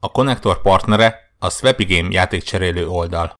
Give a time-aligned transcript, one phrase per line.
[0.00, 3.39] A konnektor partnere a Swapy Game játékcserélő oldal.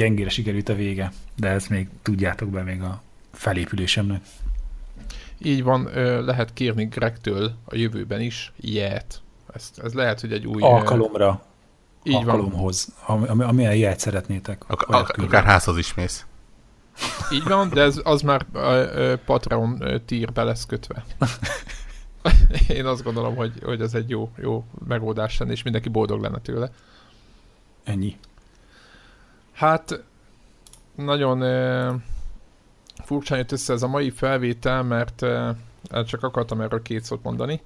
[0.00, 4.22] Gyengére sikerült a vége, de ezt még tudjátok be még a felépülésemnek.
[5.38, 5.88] Így van,
[6.24, 9.22] lehet kérni Gregtől a jövőben is ilyet.
[9.52, 10.62] Ez, ez lehet, hogy egy új...
[10.62, 11.42] Alkalomra,
[12.02, 14.64] Így van, alkalomhoz, ami, ami, amilyen ilyet szeretnétek.
[14.66, 16.26] Ak- ak- akár házhoz is mész.
[17.32, 21.04] így van, de ez, az már ö, Patreon tírbe lesz kötve.
[22.68, 26.38] Én azt gondolom, hogy, hogy ez egy jó, jó megoldás lenne, és mindenki boldog lenne
[26.38, 26.70] tőle.
[27.84, 28.16] Ennyi.
[29.60, 30.04] Hát
[30.94, 32.00] nagyon uh,
[33.04, 37.60] furcsán jött össze ez a mai felvétel, mert uh, csak akartam erről két szót mondani.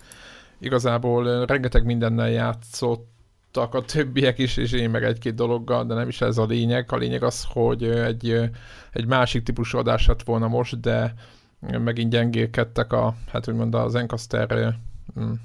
[0.59, 6.09] Igazából uh, rengeteg mindennel játszottak a többiek is, és én meg egy-két dologgal, de nem
[6.09, 6.93] is ez a lényeg.
[6.93, 8.51] A lényeg az, hogy egy,
[8.93, 11.15] egy másik típusú adás lett volna most, de
[11.61, 14.77] megint gyengélkedtek a, hát úgymond az Encaster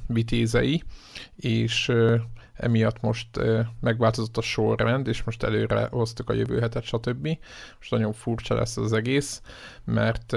[0.07, 0.83] vitézei,
[1.35, 1.91] és
[2.59, 3.27] emiatt most
[3.79, 7.27] megváltozott a sorrend, és most előre hoztuk a jövő hetet, stb.
[7.77, 9.41] Most nagyon furcsa lesz az egész,
[9.83, 10.35] mert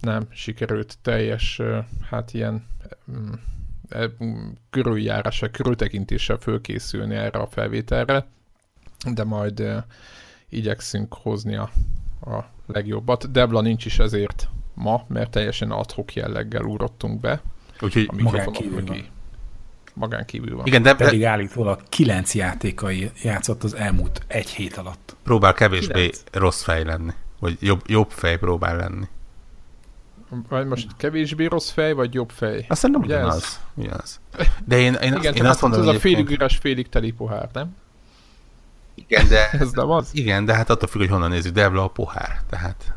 [0.00, 1.60] nem sikerült teljes,
[2.10, 2.66] hát ilyen
[3.10, 3.32] mm,
[3.88, 8.26] e, mm, körüljárással, körültekintéssel fölkészülni erre a felvételre,
[9.12, 9.84] de majd
[10.48, 11.70] igyekszünk hozni a,
[12.20, 13.30] a legjobbat.
[13.30, 17.42] Debla nincs is ezért ma, mert teljesen adhok jelleggel úrottunk be
[17.80, 19.04] Úgyhogy a mikrofonok mögé.
[19.94, 20.66] Magán kívül van.
[20.66, 25.16] igen, de, de Pedig állítólag kilenc játékai játszott az elmúlt egy hét alatt.
[25.22, 26.22] próbál kevésbé Kilenc.
[26.32, 27.12] rossz fej lenni.
[27.40, 29.08] Vagy jobb, jobb fej próbál lenni.
[30.48, 32.64] Vagy most kevésbé rossz fej, vagy jobb fej?
[32.68, 33.20] Azt nem Ugye ez?
[33.24, 33.60] ugyanaz.
[33.74, 34.20] ugyanaz.
[34.64, 37.48] De én, én, Igen, én azt mondom, ez a hogy félig üres, félig teli pohár,
[37.52, 37.76] nem?
[38.94, 40.10] Igen, de, Ez nem az?
[40.12, 41.52] igen, de hát attól függ, hogy honnan nézzük.
[41.52, 42.40] Debla a pohár.
[42.50, 42.94] Tehát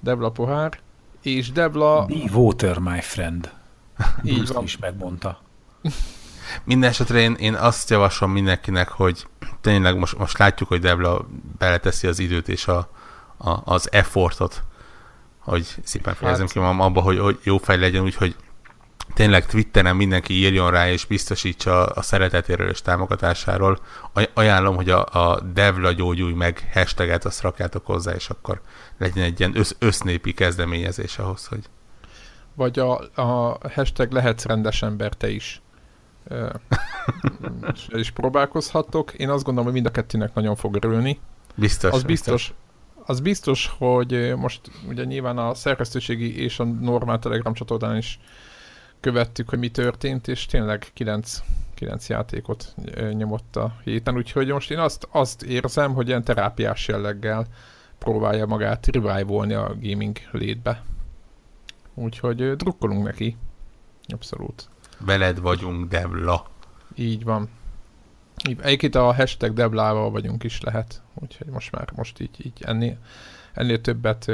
[0.00, 0.78] Debla pohár,
[1.22, 3.52] és Debla, Be water, my friend.
[4.24, 4.62] így Bruce van.
[4.62, 5.40] is megmondta.
[6.64, 9.26] Minden esetre én, én azt javaslom mindenkinek, hogy
[9.60, 11.26] tényleg most, most látjuk, hogy Debla
[11.58, 12.88] beleteszi az időt és a,
[13.36, 14.62] a, az effortot,
[15.38, 18.36] hogy szépen fejezem Hát- ki magam abba, hogy, hogy jó fej legyen, úgyhogy
[19.14, 23.78] tényleg Twitteren mindenki írjon rá és biztosítsa a szeretetéről és támogatásáról.
[24.12, 28.60] Aj- Ajánlom, hogy a, a Devla gyógyulj meg hashtaget azt rakjátok hozzá, és akkor
[28.98, 31.64] legyen egy ilyen össz, össznépi kezdeményezés ahhoz, hogy
[32.54, 35.62] Vagy a, a hashtag lehetsz rendes ember te is.
[37.72, 39.12] És, és próbálkozhattok.
[39.12, 41.20] Én azt gondolom, hogy mind a kettőnek nagyon fog örülni.
[41.54, 41.92] biztos.
[41.92, 42.54] Az biztos,
[43.06, 48.20] az biztos, hogy most ugye nyilván a szerkesztőségi és a normál Telegram csatornán is
[49.00, 51.42] követtük, hogy mi történt, és tényleg 9,
[51.74, 52.74] 9 játékot
[53.12, 57.46] nyomott a héten, úgyhogy most én azt, azt érzem, hogy ilyen terápiás jelleggel
[57.98, 60.82] próbálja magát revivalni a gaming létbe.
[61.94, 63.36] Úgyhogy drukkolunk neki.
[64.06, 64.68] Abszolút.
[64.98, 66.46] Veled vagyunk, Devla.
[66.94, 67.48] Így van.
[68.62, 72.98] Egyébként a hashtag deblával vagyunk is lehet, úgyhogy most már most így, így ennél,
[73.52, 74.32] ennél többet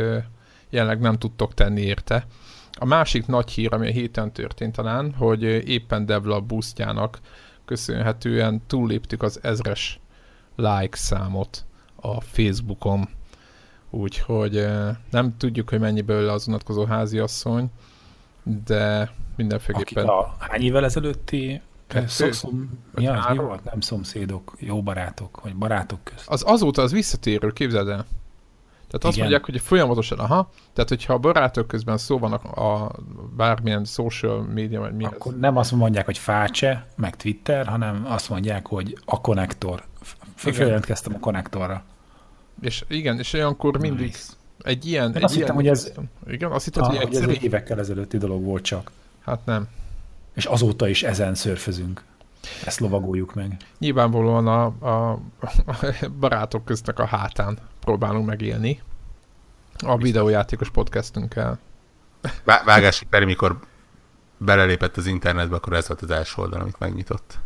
[0.70, 2.26] jelenleg nem tudtok tenni érte.
[2.72, 7.20] A másik nagy hír, ami a héten történt talán, hogy éppen Debla boostjának
[7.64, 10.00] köszönhetően túlléptük az ezres
[10.56, 11.64] like számot
[11.96, 13.08] a Facebookon.
[13.90, 14.66] Úgyhogy
[15.10, 17.70] nem tudjuk, hogy mennyi belőle az unatkozó háziasszony,
[18.64, 20.06] de Akik mindenféleképpen...
[20.06, 21.60] a hány évvel ezelőtti
[22.06, 23.64] szokszom, mi az, mi volt?
[23.64, 26.28] Nem szomszédok, jó barátok, vagy barátok közt.
[26.28, 28.06] Az azóta az visszatérő, képzeld el.
[28.86, 29.28] Tehát azt Igen.
[29.28, 32.90] mondják, hogy folyamatosan, aha, tehát hogyha a barátok közben szó van a, a
[33.36, 35.38] bármilyen social media, vagy mi Akkor ez.
[35.40, 39.84] nem azt mondják, hogy Fácse, meg Twitter, hanem azt mondják, hogy a konnektor.
[40.34, 41.82] Följelentkeztem a konnektorra.
[42.60, 44.32] És igen, és olyankor mindig Nice.
[44.62, 45.08] egy ilyen...
[45.08, 45.92] Én egy azt ilyen, hittem, hogy ez-
[46.26, 48.90] Igen, azt hittem, Ah, hogy hogy ez évekkel ezelőtti dolog volt csak.
[49.24, 49.68] Hát nem.
[50.34, 52.02] És azóta is ezen szörfözünk.
[52.64, 53.56] Ezt lovagoljuk meg.
[53.78, 55.10] Nyilvánvalóan a, a,
[55.66, 58.80] a barátok köztnek a hátán próbálunk megélni.
[59.78, 61.58] A videójátékos podcastünkkel.
[62.44, 63.58] Vá- Vágási Peri, mikor
[64.38, 67.38] belelépett az internetbe, akkor ez volt az első oldal, amit megnyitott.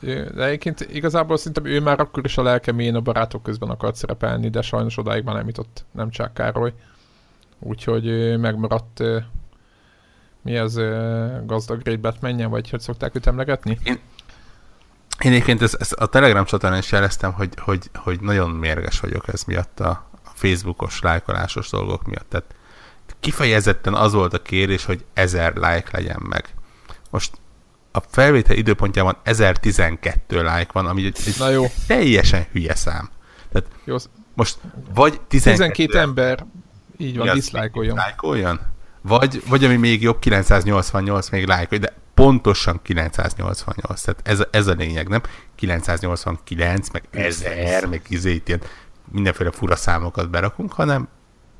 [0.00, 4.48] De egyébként igazából szerintem ő már akkor is a lelkemén a barátok közben akart szerepelni,
[4.48, 6.72] de sajnos odáig már nem jutott, nem csak Károly.
[7.58, 9.02] Úgyhogy megmaradt
[10.48, 13.78] mi az uh, gazdag Great Batman vagy hogy szokták őt emlegetni?
[13.84, 13.98] Én,
[15.24, 19.28] én egyébként ezt, ezt a Telegram csatornán is jeleztem, hogy, hogy, hogy nagyon mérges vagyok
[19.28, 19.88] ez miatt a,
[20.24, 22.26] a Facebookos lájkolásos dolgok miatt.
[22.28, 22.54] Tehát
[23.20, 26.54] kifejezetten az volt a kérés, hogy ezer like legyen meg.
[27.10, 27.32] Most
[27.92, 31.64] a felvétel időpontjában 1012 like van, ami egy, Na jó.
[31.86, 33.10] teljesen hülye szám.
[33.52, 33.96] Tehát jó.
[34.34, 34.58] most
[34.94, 36.46] vagy 12, 12 ember
[36.96, 37.94] így van, diszlájkoljon.
[37.94, 38.76] Diszlájkoljon?
[39.08, 44.72] Vagy, vagy ami még jobb, 988 még lájkolj, de pontosan 988, tehát ez, ez a
[44.72, 45.22] lényeg, nem?
[45.54, 48.60] 989, meg 1000, meg izét, ilyen
[49.12, 51.08] mindenféle fura számokat berakunk, hanem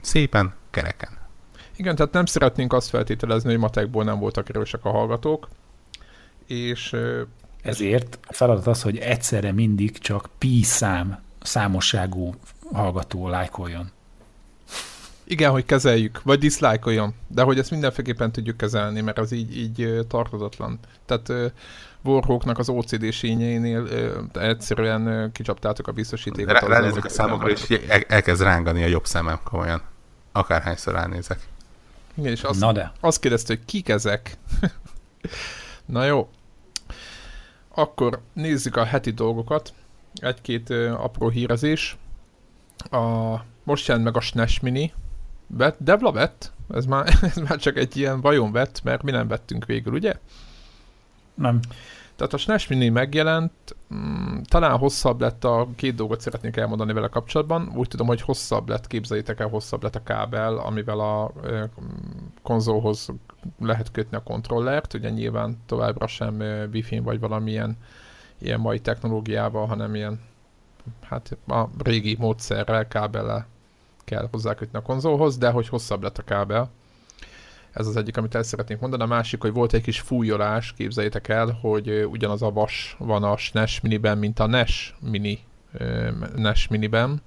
[0.00, 1.18] szépen kereken.
[1.76, 5.48] Igen, tehát nem szeretnénk azt feltételezni, hogy matekból nem voltak erősek a hallgatók,
[6.46, 6.96] és...
[7.62, 12.34] Ezért a feladat az, hogy egyszerre mindig csak pi szám, számosságú
[12.72, 13.90] hallgató lájkoljon.
[15.30, 20.06] Igen, hogy kezeljük, vagy diszlájkoljon, de hogy ezt mindenféleképpen tudjuk kezelni, mert az így, így
[20.08, 20.78] tartozatlan.
[21.06, 21.52] Tehát
[22.02, 23.88] Warhawknak az OCD sényeinél
[24.32, 26.52] egyszerűen kicsaptátok a biztosítékot.
[26.52, 29.82] Rá, ránézek a számokra, és el, elkezd rángani a jobb szemem komolyan.
[30.32, 31.38] Akárhányszor ránézek.
[32.14, 32.92] Igen, és azt, Na de.
[33.00, 34.36] azt kérdezte, hogy kik ezek?
[35.86, 36.28] Na jó.
[37.68, 39.72] Akkor nézzük a heti dolgokat.
[40.14, 41.96] Egy-két apró hírezés.
[42.90, 43.34] A,
[43.64, 44.92] most jelent meg a SNES Mini,
[45.48, 46.52] Bet, Devla vett?
[46.74, 50.14] Ez már, ez már csak egy ilyen vajon vett, mert mi nem vettünk végül, ugye?
[51.34, 51.60] Nem.
[52.16, 57.08] Tehát a SNES Mini megjelent, mm, talán hosszabb lett a két dolgot szeretnék elmondani vele
[57.08, 57.72] kapcsolatban.
[57.74, 61.32] Úgy tudom, hogy hosszabb lett, képzeljétek el, hosszabb lett a kábel, amivel a
[62.42, 63.08] konzolhoz
[63.58, 64.94] lehet kötni a kontrollert.
[64.94, 66.40] Ugye nyilván továbbra sem
[66.72, 67.76] Wi-Fi vagy valamilyen
[68.38, 70.20] ilyen mai technológiával, hanem ilyen
[71.02, 73.46] hát a régi módszerrel, kábellel
[74.08, 76.70] kell hozzákötni a konzolhoz, de hogy hosszabb lett a kábel.
[77.72, 79.02] Ez az egyik, amit el szeretnénk mondani.
[79.02, 83.36] A másik, hogy volt egy kis fújolás, képzeljétek el, hogy ugyanaz a vas van a
[83.36, 85.38] SNES miniben, mint a NES mini,
[86.36, 87.22] NES miniben.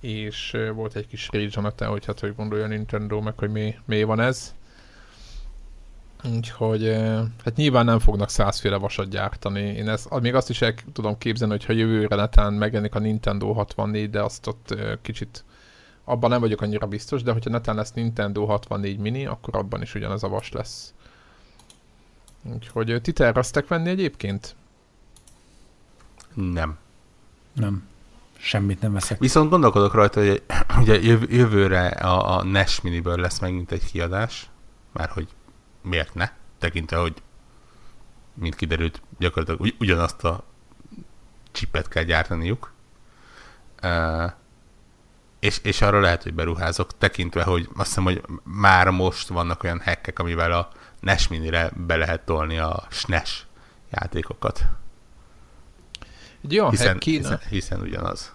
[0.00, 4.02] És volt egy kis rage on hogy hát hogy gondolja Nintendo, meg hogy mi, mi
[4.02, 4.54] van ez.
[6.34, 6.96] Úgyhogy
[7.44, 9.60] hát nyilván nem fognak százféle vasat gyártani.
[9.60, 13.52] Én ezt, még azt is el tudom képzelni, hogy ha jövőre netán megjelenik a Nintendo
[13.52, 15.44] 64, de azt ott kicsit
[16.04, 19.94] abban nem vagyok annyira biztos, de hogyha netán lesz Nintendo 64 mini, akkor abban is
[19.94, 20.94] ugyanaz a vas lesz.
[22.42, 24.56] Úgyhogy ti terveztek venni egyébként?
[26.34, 26.78] Nem.
[27.52, 27.88] Nem.
[28.36, 29.18] Semmit nem veszek.
[29.18, 30.42] Viszont gondolkodok rajta, hogy
[30.80, 34.50] ugye jövőre a, a NES miniből lesz megint egy kiadás,
[34.92, 35.28] már hogy
[35.82, 37.22] miért ne, tekintve, hogy
[38.34, 40.44] mint kiderült, gyakorlatilag ugyanazt a
[41.52, 42.72] csipet kell gyártaniuk.
[43.82, 44.32] Uh,
[45.44, 49.80] és, és arra lehet, hogy beruházok, tekintve, hogy azt hiszem, hogy már most vannak olyan
[49.84, 50.68] hackek, amivel a
[51.00, 53.46] NES Mini-re be lehet tolni a SNES
[53.90, 54.64] játékokat.
[56.44, 58.32] Egy olyan hiszen, hack kéne, hiszen, hiszen ugyanaz.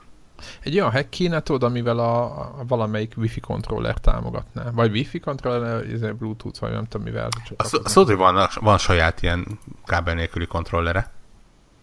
[0.59, 4.71] Egy olyan hack kéne, tudod, amivel a, a valamelyik Wi-Fi kontroller támogatná.
[4.71, 7.29] Vagy Wi-Fi kontroller, ez Bluetooth, vagy nem tudom mivel.
[7.57, 11.11] A szó, szó, hogy van, van saját ilyen kábel nélküli kontrollere.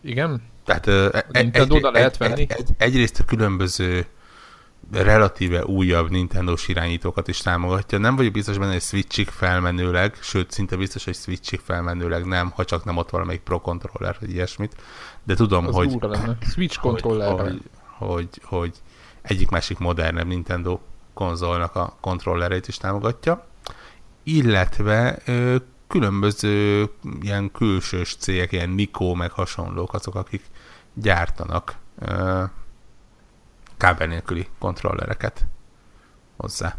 [0.00, 0.42] Igen?
[0.64, 2.40] Tehát e, egy, egy, lehet venni?
[2.40, 4.06] Egy, egy, egyrészt a különböző
[4.92, 7.98] relatíve újabb Nintendo-s irányítókat is támogatja.
[7.98, 12.64] Nem vagyok biztos benne, hogy Switchig felmenőleg, sőt, szinte biztos, hogy Switchig felmenőleg nem, ha
[12.64, 14.76] csak nem ott valamelyik Pro controller, vagy ilyesmit.
[15.24, 15.98] De tudom, Az hogy.
[16.40, 17.32] Switch controller.
[17.32, 17.62] Hogy,
[17.98, 18.72] hogy, hogy
[19.22, 20.78] egyik másik modernebb Nintendo
[21.14, 23.46] konzolnak a kontrollereit is támogatja.
[24.22, 25.56] Illetve ö,
[25.88, 26.86] különböző
[27.20, 30.44] ilyen külsős cégek, ilyen Nico meg hasonlók azok, akik
[30.94, 32.42] gyártanak ö,
[33.76, 35.46] kábel nélküli kontrollereket
[36.36, 36.76] hozzá.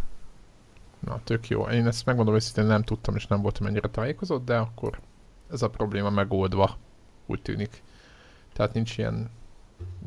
[0.99, 1.67] Na, tök jó.
[1.67, 4.99] Én ezt megmondom őszintén nem tudtam, és nem voltam ennyire tájékozott, de akkor
[5.51, 6.77] ez a probléma megoldva,
[7.25, 7.83] úgy tűnik.
[8.53, 9.29] Tehát nincs ilyen,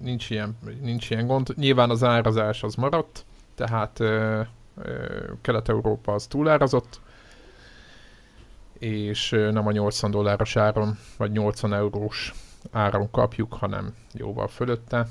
[0.01, 1.55] nincs ilyen, nincs ilyen gond.
[1.57, 4.41] Nyilván az árazás az maradt, tehát ö,
[4.77, 7.01] ö, Kelet-Európa az túlárazott,
[8.79, 12.35] és nem a 80 dolláros áron, vagy 80 eurós
[12.71, 15.07] áron kapjuk, hanem jóval fölötte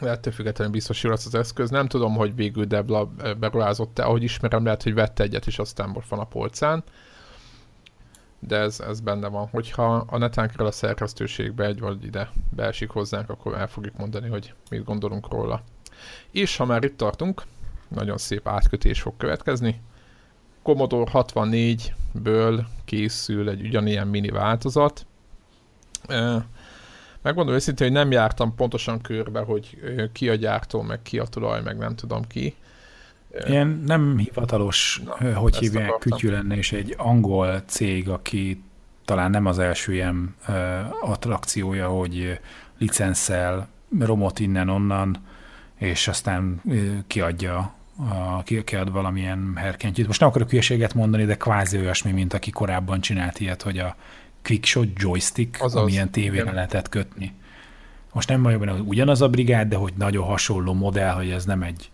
[0.00, 1.70] ettől függetlenül biztos lesz az eszköz.
[1.70, 6.08] Nem tudom, hogy végül Debla beruházott-e, ahogy ismerem, lehet, hogy vette egyet, és aztán most
[6.08, 6.82] van a polcán.
[8.38, 9.48] De ez, ez benne van.
[9.48, 14.28] Hogyha a netán kerül a szerkesztőségbe egy vagy ide beesik hozzánk, akkor el fogjuk mondani,
[14.28, 15.62] hogy mit gondolunk róla.
[16.30, 17.42] És ha már itt tartunk,
[17.88, 19.80] nagyon szép átkötés fog következni.
[20.62, 25.06] Commodore 64-ből készül egy ugyanilyen mini változat.
[27.24, 29.78] Megmondom őszintén, hogy nem jártam pontosan körbe, hogy
[30.12, 32.54] ki a gyártó, meg ki a tulaj, meg nem tudom ki.
[33.46, 36.10] Ilyen nem hivatalos, Na, hogy hívják, akartam.
[36.10, 38.62] kütyű lenne, és egy angol cég, aki
[39.04, 40.52] talán nem az első ilyen ö,
[41.00, 42.40] attrakciója, hogy
[42.78, 45.16] licenszel romot innen-onnan,
[45.78, 46.76] és aztán ö,
[47.06, 50.06] kiadja a, ki- kiad valamilyen herkentyűt.
[50.06, 53.96] Most nem akarok hülyeséget mondani, de kvázi olyasmi, mint aki korábban csinált ilyet, hogy a
[54.44, 56.54] quickshot joystick, Azaz, amilyen tévére igen.
[56.54, 57.32] lehetett kötni.
[58.12, 61.44] Most nem vagyok benne, hogy ugyanaz a brigád, de hogy nagyon hasonló modell, hogy ez
[61.44, 61.90] nem egy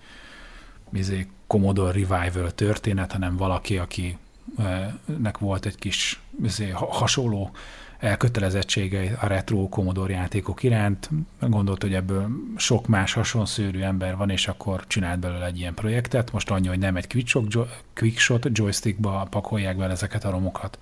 [0.93, 7.51] izé, Commodore Revival történet, hanem valaki, akinek volt egy kis izé, ha- hasonló
[7.99, 11.11] elkötelezettsége a retro Commodore játékok iránt.
[11.41, 16.33] Gondolt, hogy ebből sok más hasonszőrű ember van, és akkor csinált belőle egy ilyen projektet.
[16.33, 17.57] Most annyi, hogy nem egy quickshot,
[17.95, 20.79] quickshot joystickba pakolják bele ezeket a romokat,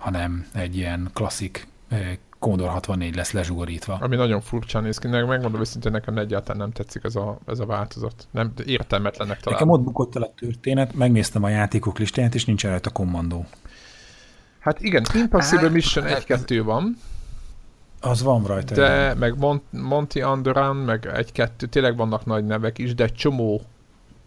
[0.00, 3.98] hanem egy ilyen klasszik eh, Commodore 64 lesz lezsugorítva.
[4.00, 7.58] Ami nagyon furcsán néz ki, meg megmondom őszintén, nekem egyáltalán nem tetszik ez a, ez
[7.58, 8.26] a változat.
[8.30, 9.68] Nem, értelmetlennek találom.
[9.68, 13.46] Nekem ott bukott el a történet, megnéztem a játékok listáját, és nincs rajta kommandó.
[14.58, 16.96] Hát igen, Impossible Hát, Mission hát 1-2 van,
[18.00, 18.74] Az van rajta.
[18.74, 18.86] igen.
[18.88, 23.62] de meg Mon- Monty Underrun, meg egy-kettő, tényleg vannak nagy nevek is, de egy csomó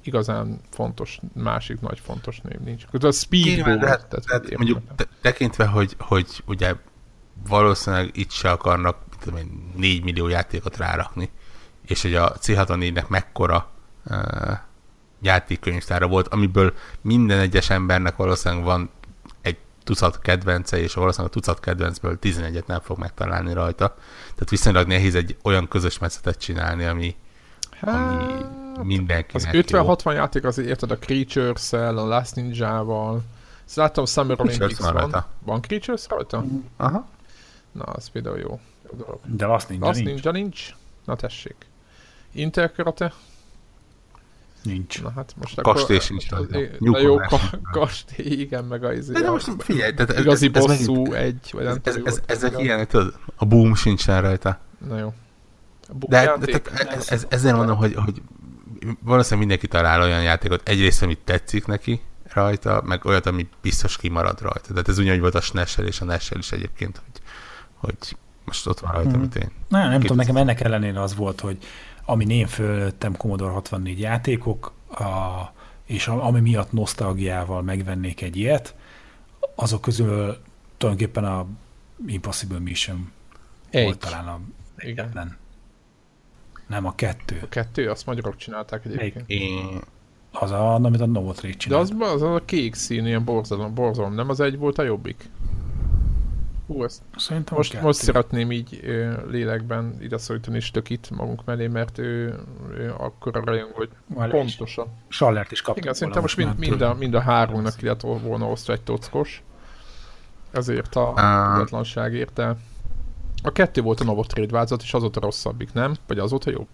[0.07, 2.83] igazán fontos, másik nagy fontos név nincs.
[2.91, 6.75] A Speedball, de hát, tehát, tehát mondjuk te- tekintve, hogy, hogy ugye
[7.47, 11.29] valószínűleg itt se akarnak tudom én, 4 millió játékot rárakni,
[11.85, 13.71] és hogy a C64-nek mekkora
[14.05, 14.57] uh,
[15.21, 18.89] játékkönyvtára volt, amiből minden egyes embernek valószínűleg van
[19.41, 23.95] egy tucat kedvence, és valószínűleg a tucat kedvencből 11-et nem fog megtalálni rajta.
[24.21, 27.15] Tehát viszonylag nehéz egy olyan közös metszetet csinálni, ami,
[27.81, 28.33] ami
[28.75, 29.61] Hát, mindenkinek az jó.
[29.95, 33.21] 50-60 játék azért érted a Creatures-szel, a Last Ninja-val.
[33.65, 35.27] Ezt láttam Summer Olympics van rajta.
[35.39, 36.45] Van Creatures rajta?
[36.77, 37.07] Aha.
[37.71, 38.59] Na, az például jó.
[38.91, 39.19] jó dolog.
[39.25, 39.81] De azt nincs.
[39.81, 40.23] Last nincs.
[40.23, 40.75] Ninja nincs?
[41.05, 41.55] Na tessék.
[42.31, 43.13] Interkarate?
[44.63, 45.01] nincs.
[45.01, 46.01] Na hát most Kastély akkor...
[46.07, 46.59] sincs rajta.
[46.79, 49.13] Na jó, ka- kastély, igen, meg a izé.
[49.13, 51.95] De, de most figyelj, tehát ez, Igazi ez, ez bosszú megint- egy, vagy nem ez,
[51.95, 54.59] ez, volt ezek ilyen, tudod, a boom sincsen rajta.
[54.87, 55.13] Na jó.
[56.07, 58.21] De, de tehát ez, ez, ezért mondom, hogy, hogy
[58.99, 62.01] valószínűleg mindenki talál olyan játékot, egyrészt, amit tetszik neki
[62.33, 64.67] rajta, meg olyat, ami biztos kimarad rajta.
[64.73, 67.21] Tehát ez ugyanúgy volt a snes és a nes is egyébként, hogy,
[67.75, 69.17] hogy most ott van rajta, Mhm.
[69.19, 69.51] amit én.
[69.67, 71.57] Na, nem tudom, nekem ennek ellenére az volt, hogy
[72.05, 75.03] ami én fölöttem Commodore 64 játékok, a,
[75.85, 78.75] és a, ami miatt nosztalgiával megvennék egy ilyet,
[79.55, 80.37] azok közül
[80.77, 81.45] tulajdonképpen a
[82.07, 83.11] Impossible Mission
[83.69, 83.83] Egy.
[83.83, 84.39] volt talán a
[84.77, 85.37] Igen.
[86.73, 86.85] Nem.
[86.85, 87.39] A kettő.
[87.43, 89.29] A kettő, azt magyarok csinálták egyébként.
[89.29, 89.79] én
[90.31, 91.81] Az, a, amit a Novotrade De csinált.
[91.99, 95.29] az, az a kék szín, ilyen borzalom, borzalom, nem az egy volt a jobbik?
[96.67, 101.97] Hú, ezt Szerintem most, most szeretném így ö, lélekben ide szólítani stökit magunk mellé, mert
[101.97, 102.39] ő,
[102.77, 104.87] ő akkor a rajong, hogy Már pontosan.
[105.07, 105.83] Sallert is kaptam.
[105.83, 109.43] Igen, szerintem most mind, mind, a, mind a háromnak lett volna osztva egy tockos.
[110.51, 111.53] Ezért a Á.
[111.53, 112.55] tudatlanságért, de
[113.43, 115.95] a kettő volt a Novotrade változat, és az volt a rosszabbik, nem?
[116.07, 116.67] Vagy az volt a jobb?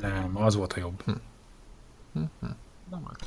[0.00, 1.02] Nem, az volt a jobb.
[2.12, 2.20] Hm,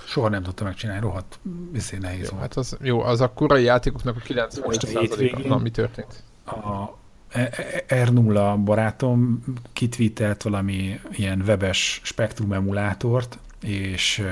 [0.06, 1.40] Soha nem tudtam megcsinálni, rohadt
[1.72, 2.42] viszont nehéz Jó, volt.
[2.42, 4.20] hát az, jó, az a korai játékoknak a
[4.66, 5.00] Most a 95%-a.
[5.00, 6.24] hétvégén- Na, mi történt?
[6.46, 6.94] a
[7.30, 7.52] E-
[7.88, 14.24] E- R0 barátom kitweetelt valami ilyen webes Spectrum emulátort, és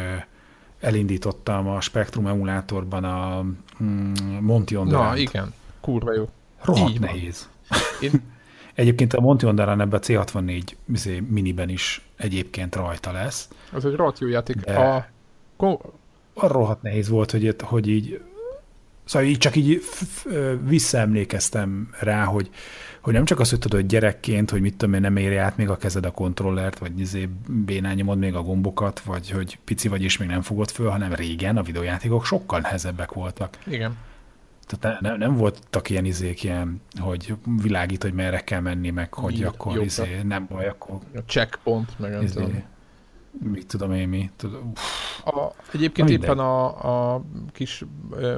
[0.80, 3.42] elindítottam a Spectrum emulátorban a
[3.84, 5.54] mm, Monty on Na, igen.
[5.82, 6.30] Kurva jó.
[6.62, 7.10] Rohadt így van.
[7.10, 7.50] nehéz.
[8.02, 8.12] Én,
[8.74, 10.62] Egyébként a Monty on the Run ebben a C64
[10.94, 13.50] izé, miniben is egyébként rajta lesz.
[13.72, 14.56] az egy rohadt jó játék.
[14.56, 15.08] De- A,
[16.34, 18.22] Arra rohadt nehéz volt, hogy, hogy így
[19.06, 19.82] Szóval így csak így
[20.68, 22.50] visszaemlékeztem rá, hogy,
[23.02, 25.70] hogy nem csak azt, hogy tudod, gyerekként, hogy mit tudom én, nem éri át még
[25.70, 30.04] a kezed a kontrollert, vagy izé bénán nyomod még a gombokat, vagy hogy pici vagy
[30.04, 33.58] és még nem fogod föl, hanem régen a videójátékok sokkal nehezebbek voltak.
[33.68, 33.98] igen.
[34.66, 39.14] Tehát ne, ne, nem voltak ilyen izék, ilyen, hogy világít, hogy merre kell menni, meg
[39.14, 39.86] hogy Így, akkor jobbra.
[39.86, 42.50] izé, nem baj, akkor A checkpoint, meg tudom.
[42.50, 42.64] izé,
[43.40, 44.32] mit tudom én mi.
[44.36, 47.84] Tudom, uff, A, egyébként Na, éppen a, a kis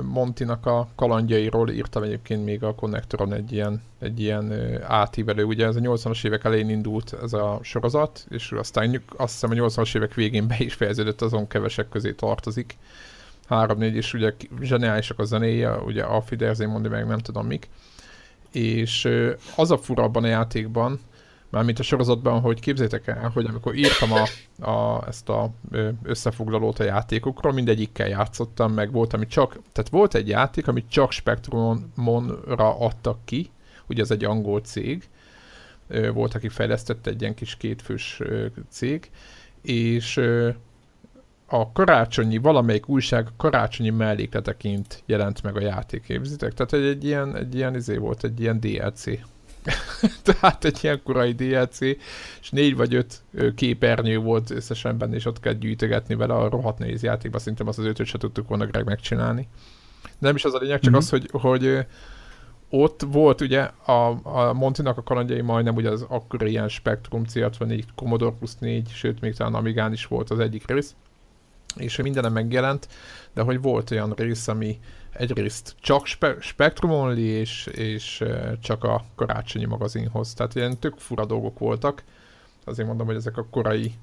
[0.01, 4.53] Montinak a kalandjairól írtam egyébként még a konnektoron egy ilyen, egy ilyen
[4.84, 5.44] átívelő.
[5.44, 9.67] Ugye ez a 80-as évek elején indult ez a sorozat, és aztán azt hiszem a
[9.67, 12.77] 80-as évek végén be is fejeződött, azon kevesek közé tartozik.
[13.50, 17.70] 3-4, és ugye zseniálisak a zenéje, ugye a Fiderzén mondja meg nem tudom mik.
[18.52, 19.10] És
[19.56, 21.00] az a fura abban a játékban,
[21.50, 24.28] mármint a sorozatban, hogy képzétek el, hogy amikor írtam a,
[24.72, 25.52] a, ezt a
[26.04, 31.12] összefoglalót a játékokról, mindegyikkel játszottam, meg volt, ami csak, tehát volt egy játék, amit csak
[31.12, 33.50] Spectrumonra adtak ki,
[33.88, 35.04] ugye ez egy angol cég,
[36.14, 38.22] volt, aki fejlesztette egy ilyen kis kétfős
[38.70, 39.10] cég,
[39.62, 40.22] és
[41.48, 46.54] a karácsonyi, valamelyik újság karácsonyi mellékleteként jelent meg a játék, képzitek?
[46.54, 49.04] Tehát egy, egy ilyen, egy ilyen izé volt, egy ilyen DLC.
[50.24, 51.80] Tehát egy ilyen korai DLC,
[52.42, 53.24] és négy vagy öt
[53.56, 57.80] képernyő volt összesen benne, és ott kell gyűjtögetni vele a rohadt néz játékba, szerintem az
[57.80, 59.48] az ötöt se tudtuk volna Greg megcsinálni.
[60.04, 61.00] De nem is az a lényeg, csak mm-hmm.
[61.00, 61.86] az, hogy, hogy
[62.70, 67.84] ott volt ugye a, a Montinak a kalandjai majdnem ugye az akkor ilyen Spectrum C64,
[67.96, 70.96] Commodore plus 4, sőt még talán Amigán is volt az egyik rész,
[71.77, 72.88] és mindenem megjelent,
[73.34, 74.79] de hogy volt olyan rész, ami
[75.12, 78.24] egyrészt csak spe- Spectrum Only, és, és
[78.62, 80.34] csak a karácsonyi magazinhoz.
[80.34, 82.03] Tehát ilyen tök fura dolgok voltak.
[82.63, 83.94] Azért mondom, hogy ezek a korai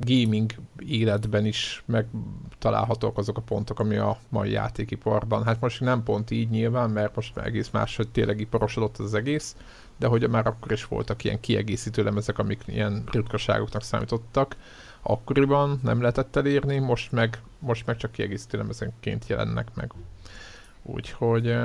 [0.00, 5.44] gaming életben is megtalálhatók azok a pontok, ami a mai játékiparban.
[5.44, 9.56] Hát most nem pont így nyilván, mert most egész más, hogy tényleg iparosodott az egész,
[9.98, 14.56] de hogy már akkor is voltak ilyen kiegészítő lemezek, amik ilyen ritkaságoknak számítottak.
[15.06, 19.92] Akkoriban nem lehetett elérni, most meg, most meg csak kiegészítő lemezenként jelennek meg.
[20.82, 21.56] Úgyhogy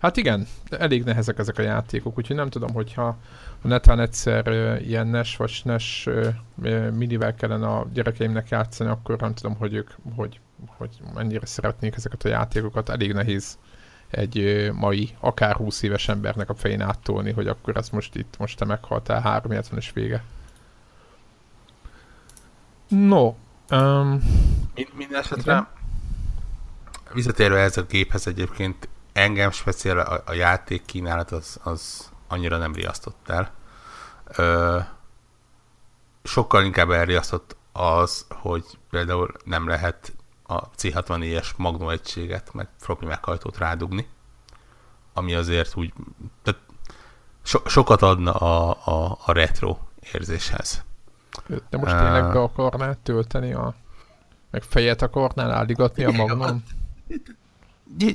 [0.00, 3.18] Hát igen, elég nehezek ezek a játékok, úgyhogy nem tudom, hogyha
[3.62, 4.46] netán egyszer
[4.82, 9.90] ilyen NES vagy SNES uh, minivel kellene a gyerekeimnek játszani, akkor nem tudom, hogy ők
[10.16, 12.88] hogy, hogy mennyire szeretnék ezeket a játékokat.
[12.88, 13.58] Elég nehéz
[14.10, 18.58] egy mai, akár 20 éves embernek a fején áttolni, hogy akkor ez most itt, most
[18.58, 20.22] te meghaltál, 370 és vége.
[22.92, 23.34] No.
[23.70, 24.22] Um,
[24.94, 25.66] Minden esetre
[27.12, 32.74] visszatérve ez a géphez egyébként engem speciál a, a játék kínálat az, az annyira nem
[32.74, 33.52] riasztott el.
[34.36, 34.78] Ö,
[36.22, 43.58] sokkal inkább elriasztott az, hogy például nem lehet a C64-es Magnum egységet, meg floppy meghajtót
[43.58, 44.06] rádugni,
[45.12, 45.92] ami azért úgy
[46.42, 46.60] tehát
[47.42, 49.78] so, sokat adna a, a, a retro
[50.12, 50.84] érzéshez.
[51.70, 53.74] De most tényleg be akarnál tölteni a
[54.50, 56.64] meg fejet akarnál álligatni a Magnum?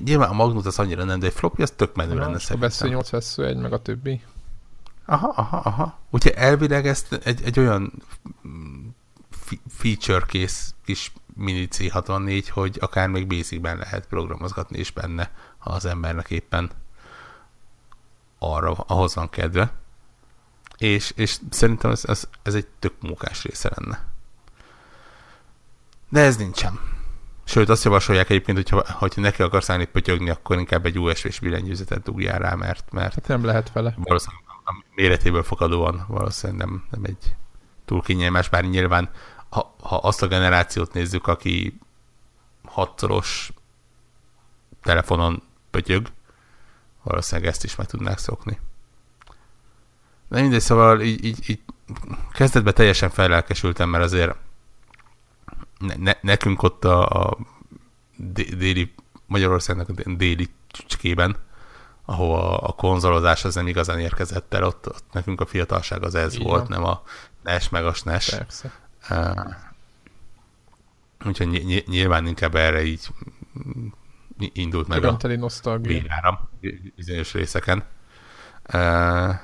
[0.03, 2.57] Nyilván a Magnus az annyira nem, de egy floppy az tök menő lenne szerintem.
[2.57, 4.21] A vesző 8, vesző 1, meg a többi.
[5.05, 5.99] Aha, aha, aha.
[6.09, 7.93] Úgyhogy elvileg ezt egy, egy olyan
[9.69, 15.85] feature kész kis mini C64, hogy akár még basicben lehet programozgatni is benne, ha az
[15.85, 16.69] embernek éppen
[18.39, 19.73] arra, ahhoz van kedve.
[20.77, 24.05] És, és szerintem ez, ez, ez egy tök munkás része lenne.
[26.09, 26.79] De ez nincsen.
[27.43, 31.39] Sőt, azt javasolják egyébként, hogy ha, hogyha neki akarsz állni pötyögni, akkor inkább egy USB-s
[31.39, 33.93] billentyűzetet dugjál rá, mert, mert hát nem lehet vele.
[33.97, 37.35] Valószínűleg a méretéből fakadóan valószínűleg nem, nem egy
[37.85, 39.09] túl kényelmes, bár nyilván
[39.49, 41.79] ha, ha azt a generációt nézzük, aki
[42.63, 43.51] hatszoros
[44.81, 46.07] telefonon pötyög,
[47.03, 48.59] valószínűleg ezt is meg tudnák szokni.
[50.27, 51.59] De mindegy, szóval így, így, így
[52.31, 54.35] kezdetben teljesen felelkesültem, mert azért
[55.79, 57.37] ne, ne, nekünk ott a, a
[58.57, 58.93] déli,
[59.25, 61.35] Magyarországnak a déli csücskében,
[62.05, 66.33] ahol a konzolozás az nem igazán érkezett el, ott, ott nekünk a fiatalság az ez
[66.33, 66.47] Igen.
[66.47, 67.01] volt, nem a
[67.43, 68.29] NES meg a SNES.
[68.29, 68.71] Persze.
[69.09, 69.53] Uh,
[71.25, 73.07] úgyhogy ny- nyilván inkább erre így
[74.37, 75.17] indult meg a
[75.81, 76.49] véráram
[76.95, 77.83] bizonyos részeken.
[78.73, 79.35] Uh,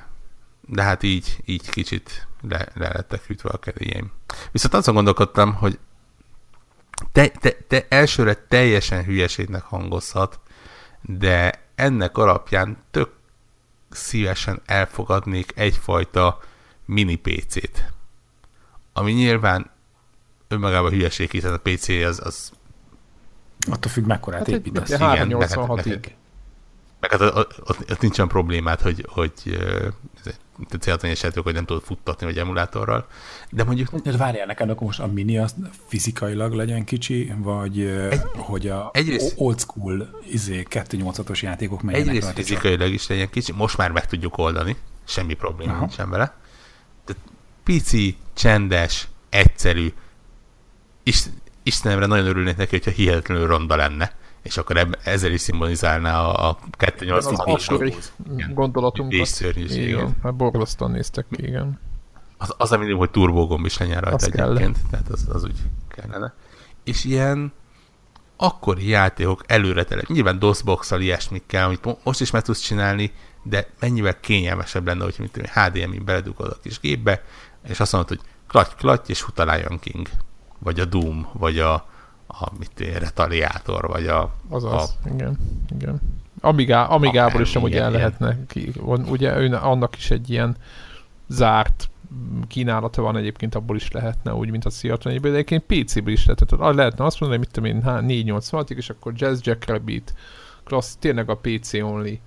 [0.67, 4.12] de hát így, így kicsit le, le lettek hűtve a kedélyeim.
[4.52, 5.80] Viszont azon gondolkodtam, hogy
[7.12, 10.39] te, te, te elsőre teljesen hülyeségnek hangozhat,
[11.02, 13.12] de ennek alapján tök
[13.89, 16.39] szívesen elfogadnék egyfajta
[16.86, 17.93] mini PC-t.
[18.93, 19.71] Ami nyilván
[20.47, 22.52] önmagában hülyeség, hiszen a PC az, az
[23.71, 24.89] Attól függ, mekkorát hát építesz.
[24.89, 26.12] Igen, 386-ig.
[27.03, 29.31] Meg hát ott, ott, ott nincsen problémát, hogy, hogy
[30.79, 33.07] céltani esetük, hogy nem tudod futtatni, vagy emulátorral.
[33.49, 33.95] De mondjuk...
[33.95, 35.55] De várjál neked, akkor most a mini az
[35.87, 42.33] fizikailag legyen kicsi, vagy egy, hogy a egyrészt, old school izé, 2.8-os játékok menjenek Egyrészt
[42.33, 45.79] fizikailag is legyen kicsi, most már meg tudjuk oldani, semmi probléma Aha.
[45.79, 46.35] nincsen vele.
[47.05, 47.13] De
[47.63, 49.93] pici, csendes, egyszerű,
[51.63, 56.49] Istenemre nagyon örülnék neki, hogyha hihetetlenül ronda lenne és akkor eb- ezzel is szimbolizálná a,
[56.49, 57.36] a 280
[58.53, 59.25] gondolatunkat.
[59.25, 59.88] szörnyűség.
[59.88, 61.79] Igen, hát borzasztóan néztek ki, igen.
[62.38, 64.89] Az, az a minimum, hogy turbógomb is legyen rajta egyébként, kell.
[64.91, 66.34] tehát az, az úgy kellene.
[66.84, 67.53] És ilyen
[68.38, 70.01] akkori játékok előre tele.
[70.08, 73.12] Nyilván DOS-box-szal ilyesmik kell, amit most is meg tudsz csinálni,
[73.43, 77.23] de mennyivel kényelmesebb lenne, hogy mint HDMI-n beledugod a kis gépbe,
[77.67, 80.08] és azt mondod, hogy klatty, klatty, és hut a Lion King,
[80.60, 81.88] vagy a Doom, vagy a,
[82.39, 84.34] a mit retaliátor, vagy a...
[84.50, 85.38] Azaz, a, igen,
[85.80, 86.02] igen.
[86.41, 90.56] Amigá, Amigából is sem ugye el lehetne ki, ugye ő, annak is egy ilyen
[91.28, 91.89] zárt
[92.48, 96.58] kínálata van egyébként, abból is lehetne, úgy, mint a Seattle de egyébként PC-ből is lehetne.
[96.58, 100.13] Tehát lehetne azt mondani, hogy mit tudom én, 486 és akkor Jazz Jackrabbit,
[100.63, 102.19] klassz, tényleg a PC only.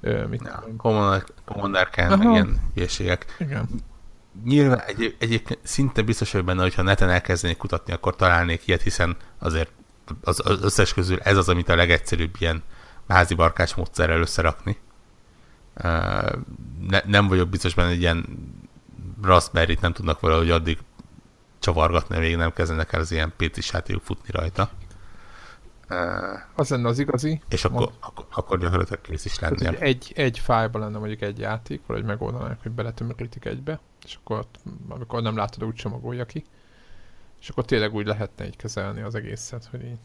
[0.00, 3.36] Ö, mit ja, Commander, Commander Khan, ilyen hülyeségek.
[3.38, 3.68] Igen.
[4.44, 9.16] Nyilván egy, egyébként szinte biztos vagyok benne, hogyha neten elkezdenék kutatni, akkor találnék ilyet, hiszen
[9.38, 9.70] azért
[10.20, 12.62] az, az összes közül ez az, amit a legegyszerűbb ilyen
[13.08, 14.76] házi barkás módszerrel összerakni.
[16.88, 18.24] Ne, nem vagyok biztos benne, hogy ilyen
[19.22, 20.78] Raspberry-t nem tudnak valahogy addig
[21.58, 24.70] csavargatni, még nem kezdenek el az ilyen PC játékok futni rajta.
[26.54, 27.42] Az lenne az igazi.
[27.48, 29.76] És akkor, akkor, akkor gyakorlatilag kész is lennél.
[29.78, 34.46] Egy, egy fájlban lenne mondjuk egy játék, vagy megoldanák, hogy beletömörítik egybe, és akkor
[34.88, 36.44] amikor nem látod, úgy csomagolja ki.
[37.40, 39.98] És akkor tényleg úgy lehetne így kezelni az egészet, hogy így.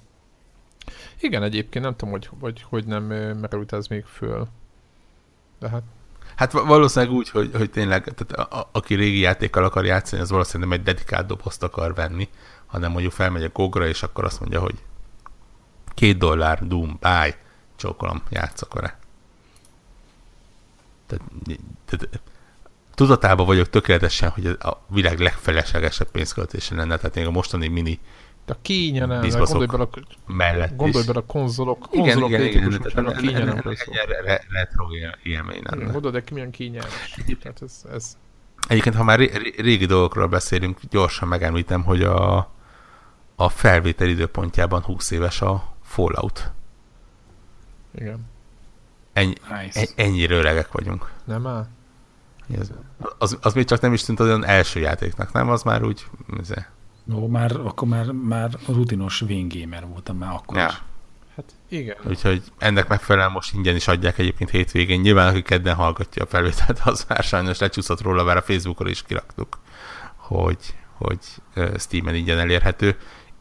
[1.19, 3.03] Igen, egyébként nem tudom, hogy hogy, hogy nem
[3.39, 4.47] merült ez még föl.
[5.59, 5.83] De hát
[6.35, 10.29] Hát valószínűleg úgy, hogy, hogy tényleg, tehát a, a, aki régi játékkal akar játszani, az
[10.29, 12.29] valószínűleg nem egy dedikált dobozt akar venni,
[12.65, 14.83] hanem mondjuk felmegy a Gogra, és akkor azt mondja, hogy
[15.93, 17.37] két dollár, Doom, bye,
[17.75, 18.97] csókolom, játszok vele.
[21.07, 21.23] Tehát,
[21.85, 22.21] tehát
[22.95, 27.99] tudatában vagyok tökéletesen, hogy a világ legfeleslegesebb pénzköltése lenne, tehát még a mostani mini
[28.47, 29.89] a kínja nem, gondolj bele a,
[30.31, 33.61] mellett gondolj bele a konzolok, konzolok igen, igen, igen, igen, a kínja nem
[34.49, 34.85] retro
[35.23, 35.91] élmény lenne.
[35.91, 36.51] Gondolj, de milyen.
[37.41, 38.17] Tehát ez, ez...
[38.67, 39.19] Egyébként, ha már
[39.57, 42.51] régi dolgokról beszélünk, gyorsan megemlítem, hogy a,
[43.35, 46.51] a felvétel időpontjában 20 éves a Fallout.
[47.95, 48.25] Igen.
[49.13, 49.87] Ennyi, nice.
[49.95, 51.11] ennyire öregek vagyunk.
[51.23, 51.67] Nem áll?
[52.59, 52.71] Az,
[53.17, 55.49] az, az még csak nem is tűnt olyan első játéknak, nem?
[55.49, 56.05] Az már úgy...
[56.39, 56.69] Azért.
[57.13, 60.67] Ó, már, akkor már, már rutinos gamer voltam már akkor ja.
[60.67, 60.81] is.
[61.35, 61.97] Hát igen.
[62.07, 64.99] Úgyhogy ennek megfelelően most ingyen is adják egyébként hétvégén.
[64.99, 69.03] Nyilván, aki kedden hallgatja a felvételt, az már sajnos lecsúszott róla, bár a Facebookon is
[69.03, 69.59] kiraktuk,
[70.15, 71.19] hogy, hogy
[71.77, 72.97] Steam-en ingyen elérhető.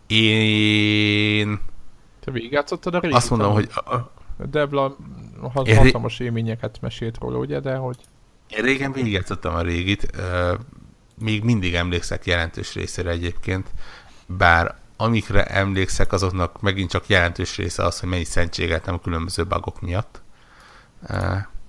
[0.07, 1.61] Én...
[2.21, 3.17] Te végigjátszottad a régit?
[3.17, 3.69] Azt mondom, hogy...
[3.75, 4.13] A...
[4.51, 4.97] Debla
[5.53, 7.97] hatalmas élményeket mesélt róla, ugye, de hogy...
[8.49, 10.11] Én régen végigjátszottam a régit
[11.19, 13.71] még mindig emlékszek jelentős részére egyébként,
[14.27, 19.81] bár amikre emlékszek, azoknak megint csak jelentős része az, hogy mennyi szentséget a különböző bugok
[19.81, 20.23] miatt.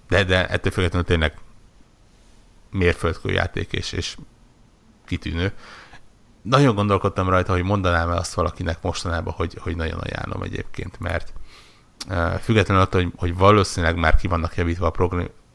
[0.08, 1.34] De, de ettől függetlenül tényleg
[2.72, 4.18] mérföldkő játék és, és
[5.06, 5.54] kitűnő.
[6.42, 11.34] Nagyon gondolkodtam rajta, hogy mondanám el azt valakinek mostanában, hogy, hogy nagyon ajánlom egyébként, mert
[12.42, 14.92] függetlenül attól, hogy, hogy valószínűleg már ki vannak javítva a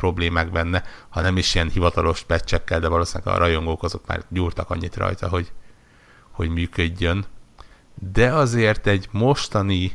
[0.01, 4.71] problémák benne, ha nem is ilyen hivatalos pecsekkel, de valószínűleg a rajongók azok már gyúrtak
[4.71, 5.53] annyit rajta, hogy,
[6.31, 7.25] hogy működjön.
[8.13, 9.93] De azért egy mostani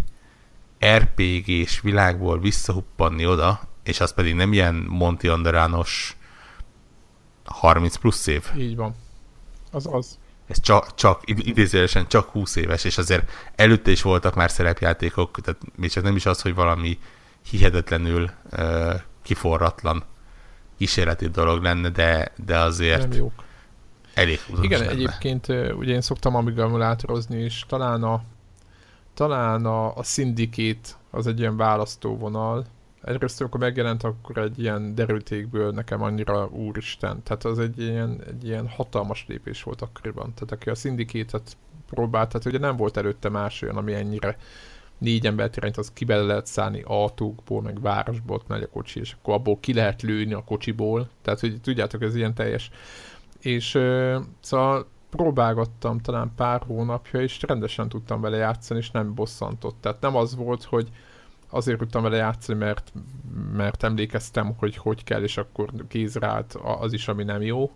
[0.85, 6.17] RPG-s világból visszahuppanni oda, és az pedig nem ilyen Monty Anderános
[7.45, 8.51] 30 plusz év.
[8.57, 8.95] Így van.
[9.71, 10.17] Az az.
[10.47, 15.61] Ez csak, csak idézőjelesen csak 20 éves, és azért előtte is voltak már szerepjátékok, tehát
[15.75, 16.99] még csak nem is az, hogy valami
[17.49, 18.93] hihetetlenül uh,
[19.25, 20.03] kiforratlan
[20.77, 23.43] kísérleti dolog lenne, de, de azért nem jók.
[24.13, 24.91] elég Igen, lenne.
[24.91, 28.23] egyébként ugye én szoktam amigramulátorozni, és talán a
[29.13, 32.65] talán a, a Syndicate az egy ilyen választóvonal.
[33.01, 37.23] Egyrészt, amikor megjelent, akkor egy ilyen derültékből nekem annyira úristen.
[37.23, 40.33] Tehát az egy ilyen, egy ilyen hatalmas lépés volt akkoriban.
[40.33, 41.57] Tehát aki a Syndicate-et
[41.89, 44.37] próbált, tehát ugye nem volt előtte más olyan, ami ennyire
[44.97, 49.33] négy embert irányt, az ki lehet szállni autókból, meg városból, megy a kocsi, és akkor
[49.33, 51.09] abból ki lehet lőni a kocsiból.
[51.21, 52.69] Tehát, hogy tudjátok, ez ilyen teljes.
[53.41, 59.75] És uh, szóval próbálgattam talán pár hónapja, és rendesen tudtam vele játszani, és nem bosszantott.
[59.81, 60.89] Tehát nem az volt, hogy
[61.49, 62.93] azért tudtam vele játszani, mert,
[63.53, 67.71] mert emlékeztem, hogy hogy kell, és akkor kézre állt az is, ami nem jó,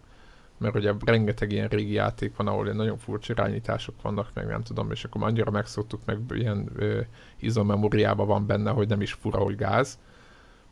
[0.59, 4.61] mert ugye rengeteg ilyen régi játék van, ahol ilyen nagyon furcsa irányítások vannak, meg nem
[4.61, 7.01] tudom, és akkor annyira megszoktuk, meg ilyen ö,
[7.39, 9.99] izomemóriában van benne, hogy nem is fura, hogy gáz,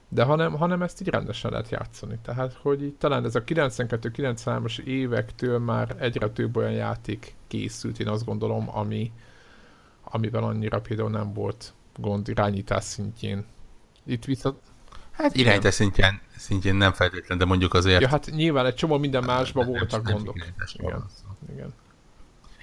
[0.09, 2.17] de hanem, hanem ezt így rendesen lehet játszani.
[2.21, 8.07] Tehát, hogy így talán ez a 92-93-as évektől már egyre több olyan játék készült, én
[8.07, 9.11] azt gondolom, ami,
[10.03, 13.45] amivel annyira például nem volt gond irányítás szintjén.
[14.05, 14.57] Itt vissza...
[15.17, 18.01] Hát irányítás szintjén szintjén nem feltétlen, de mondjuk azért...
[18.01, 20.35] Ja, hát nyilván egy csomó minden másban nem, voltak nem, gondok.
[20.73, 21.05] Igen.
[21.51, 21.73] Igen.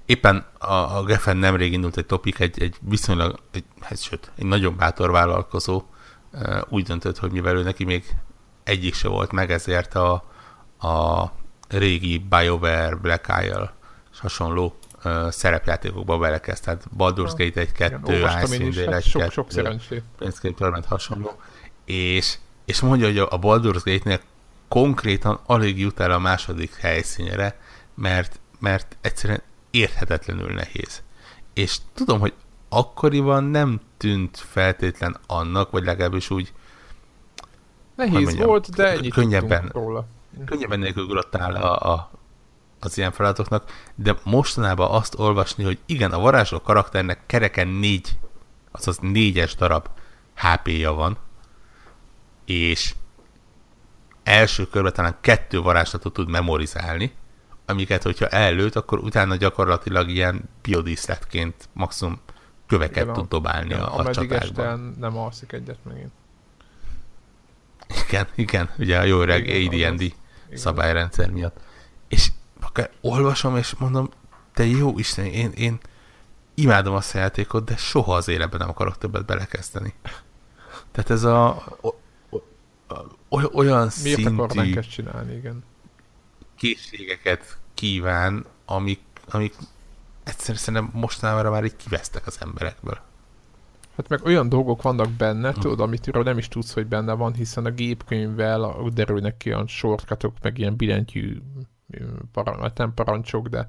[0.06, 4.44] Éppen a, a Geffen nemrég indult egy topik, egy, egy viszonylag, egy, hát, sőt, egy
[4.44, 5.82] nagyon bátor vállalkozó
[6.32, 8.04] uh, úgy döntött, hogy mivel ő neki még
[8.64, 10.12] egyik se volt meg, ezért a,
[10.78, 11.24] a
[11.68, 13.72] régi BioWare, Black Isle
[14.12, 17.98] és hasonló uh, szerepjátékokba belekezd, tehát Baldur's Gate 1, 2,
[18.42, 20.02] Icewind hát sok, sok szerencsé.
[20.86, 21.40] hasonló,
[21.84, 24.20] és és mondja, hogy a Baldur's Gate-nél
[24.68, 27.58] konkrétan alig jut el a második helyszínre,
[27.94, 31.02] mert, mert egyszerűen érthetetlenül nehéz.
[31.52, 32.32] És tudom, hogy
[32.68, 36.52] akkoriban nem tűnt feltétlen annak, vagy legalábbis úgy
[37.94, 40.06] Nehéz mondjam, volt, de ennyit könnyebben, róla.
[40.44, 42.10] Könnyebben nélkül a, a,
[42.80, 48.18] az ilyen feladatoknak, de mostanában azt olvasni, hogy igen, a varázsló karakternek kereken négy,
[48.70, 49.88] azaz négyes darab
[50.34, 51.18] HP-ja van,
[52.44, 52.94] és
[54.22, 57.12] első körben talán kettő varázslatot tud memorizálni,
[57.66, 62.20] amiket, hogyha előtt, akkor utána gyakorlatilag ilyen biodíszletként maximum
[62.66, 64.94] köveket igen, tud dobálni igen, a, a csatákban.
[64.98, 66.12] nem alszik egyet megint.
[68.08, 70.14] Igen, igen, ugye a jó öreg AD&D
[70.54, 71.56] szabályrendszer miatt.
[72.08, 72.30] És
[72.60, 74.08] akár olvasom, és mondom,
[74.54, 75.78] te jó Isten, én, én
[76.54, 79.94] imádom azt a játékot, de soha az életben nem akarok többet belekezdeni.
[80.92, 81.64] Tehát ez a
[83.52, 85.64] olyan Miért szintű ezt csinálni, igen.
[86.56, 89.54] készségeket kíván, amik, amik
[90.24, 92.98] egyszerűen szerintem mostanában már így kivesztek az emberekből.
[93.96, 95.60] Hát meg olyan dolgok vannak benne, hm.
[95.60, 100.34] tudod, amit nem is tudsz, hogy benne van, hiszen a gépkönyvvel derülnek ki olyan shortcutok,
[100.42, 101.40] meg ilyen billentyű
[102.32, 103.68] paran, nem parancsok, de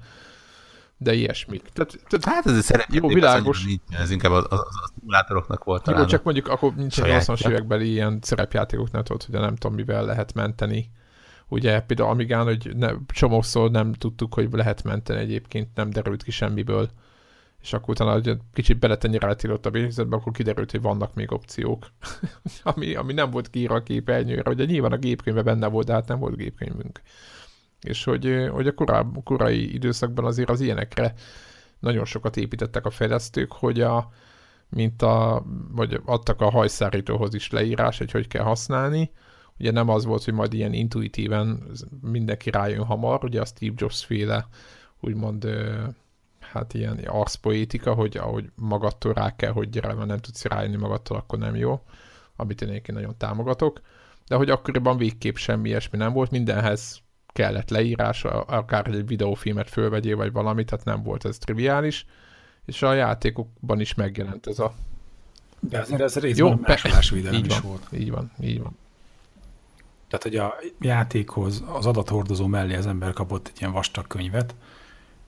[0.97, 1.61] de ilyesmik.
[1.73, 3.65] Tehát, tehát, hát ez szerepjáték, jó, világos.
[3.65, 7.49] Nincs, ez inkább az, az, az szimulátoroknak volt Jó, csak mondjuk akkor nincs egy 80-as
[7.49, 10.91] évekbeli ilyen szerepjátékok, nem tudod, hogy nem tudom, mivel lehet menteni.
[11.47, 16.31] Ugye például Amigán, hogy ne, csomószor nem tudtuk, hogy lehet menteni egyébként, nem derült ki
[16.31, 16.89] semmiből.
[17.61, 21.87] És akkor utána, hogy kicsit beletenyeráltilott a végzetbe, akkor kiderült, hogy vannak még opciók.
[22.63, 24.49] ami, ami nem volt kiírva a képernyőre.
[24.49, 27.01] Ugye nyilván a gépkönyve benne volt, de hát nem volt gépkönyvünk
[27.85, 31.13] és hogy, hogy a koráb, korai időszakban azért az ilyenekre
[31.79, 34.09] nagyon sokat építettek a fejlesztők, hogy a,
[34.69, 39.11] mint a, vagy adtak a hajszárítóhoz is leírás, hogy hogy kell használni.
[39.59, 41.63] Ugye nem az volt, hogy majd ilyen intuitíven
[42.01, 44.47] mindenki rájön hamar, ugye a Steve Jobs féle
[44.99, 45.47] úgymond
[46.39, 51.17] hát ilyen arszpoétika, hogy ahogy magadtól rá kell, hogy gyere, mert nem tudsz rájönni magadtól,
[51.17, 51.81] akkor nem jó,
[52.35, 53.81] amit én egyébként nagyon támogatok.
[54.27, 57.01] De hogy akkoriban végképp semmi ilyesmi nem volt, mindenhez
[57.35, 62.05] kellett leírás, akár egy videófilmet fölvegyél, vagy valamit, tehát nem volt ez triviális,
[62.65, 64.73] és a játékokban is megjelent ez a...
[65.59, 67.87] De azért ez részben Jó, másolásvédelem így is van, volt.
[67.91, 68.77] Így van, így van.
[70.07, 74.55] Tehát, hogy a játékhoz, az adathordozó mellé az ember kapott egy ilyen vastag könyvet,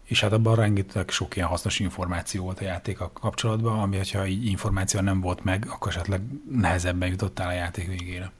[0.04, 4.46] és hát abban rengeteg sok ilyen hasznos információ volt a játék kapcsolatban, ami, hogyha így
[4.46, 8.32] információ nem volt meg, akkor esetleg nehezebben jutottál a játék végére.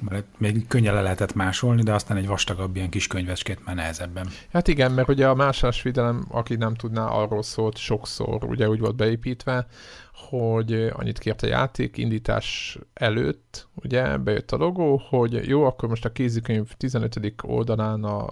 [0.00, 4.28] Mert még könnyen le lehetett másolni, de aztán egy vastagabb ilyen kis könyvecskét már nehezebben.
[4.52, 8.96] Hát igen, mert ugye a másolásvédelem, aki nem tudná, arról szólt sokszor, ugye úgy volt
[8.96, 9.66] beépítve,
[10.12, 16.04] hogy annyit kért a játék indítás előtt, ugye bejött a logó, hogy jó, akkor most
[16.04, 17.34] a kézikönyv 15.
[17.42, 18.26] oldalán a,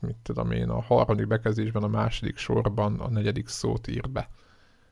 [0.00, 4.28] mit tudom én, a harmadik bekezdésben, a második sorban a negyedik szót ír be.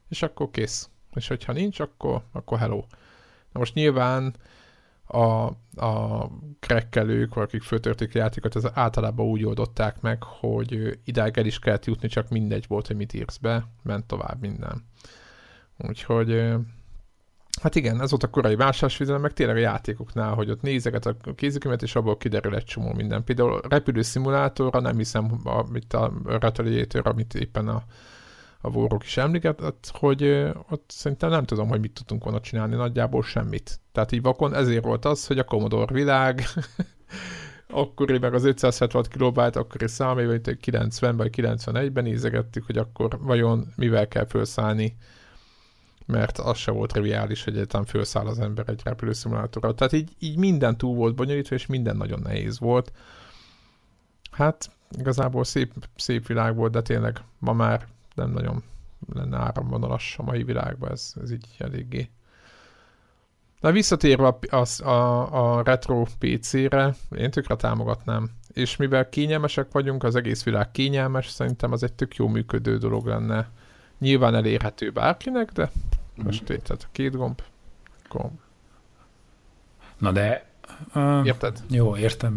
[0.09, 0.89] És akkor kész.
[1.15, 2.85] És hogyha nincs, akkor, akkor hello.
[3.53, 4.35] Na most nyilván
[5.09, 6.27] a, a
[6.61, 11.85] krekkelők, akik föltörték a játékot, az általában úgy oldották meg, hogy idáig el is kellett
[11.85, 14.85] jutni, csak mindegy volt, hogy mit írsz be, ment tovább minden.
[15.77, 16.57] Úgyhogy
[17.63, 21.17] Hát igen, ez volt a korai vásárlásvédelem, meg tényleg a játékoknál, hogy ott nézeket a
[21.35, 23.25] kézikönyvet, és abból kiderül egy csomó minden.
[23.25, 27.83] Például repülő szimulátorra nem hiszem, amit a Retaliator, amit éppen a
[28.61, 30.25] a vórok is említett, hogy
[30.71, 33.81] ott szerintem nem tudom, hogy mit tudtunk volna csinálni, nagyjából semmit.
[33.93, 36.43] Tehát így vakon ezért volt az, hogy a Commodore világ,
[37.69, 44.09] akkor meg az 576 kilobájt, akkori számé, 90 vagy 91-ben nézegettük, hogy akkor vajon mivel
[44.09, 44.97] kell felszállni,
[46.07, 49.75] mert az se volt triviális, hogy egyáltalán felszáll az ember egy repülőszimulátorra.
[49.75, 52.93] Tehát így, így minden túl volt bonyolítva, és minden nagyon nehéz volt.
[54.31, 57.87] Hát igazából szép, szép világ volt, de tényleg ma már
[58.19, 58.63] nem nagyon
[59.13, 62.11] lenne áramvonalas a mai világban, ez, ez így eléggé.
[63.61, 68.31] De visszatérve a, a, a, a retro PC-re, én tökre támogatnám.
[68.53, 73.07] És mivel kényelmesek vagyunk, az egész világ kényelmes, szerintem az egy tök jó működő dolog
[73.07, 73.49] lenne.
[73.99, 75.71] Nyilván elérhető bárkinek, de
[76.21, 76.25] mm.
[76.25, 77.43] most érted, a két gomb,
[78.09, 78.39] gomb.
[79.99, 80.47] Na de...
[80.95, 81.63] Uh, Érted?
[81.71, 82.33] Jó, értem,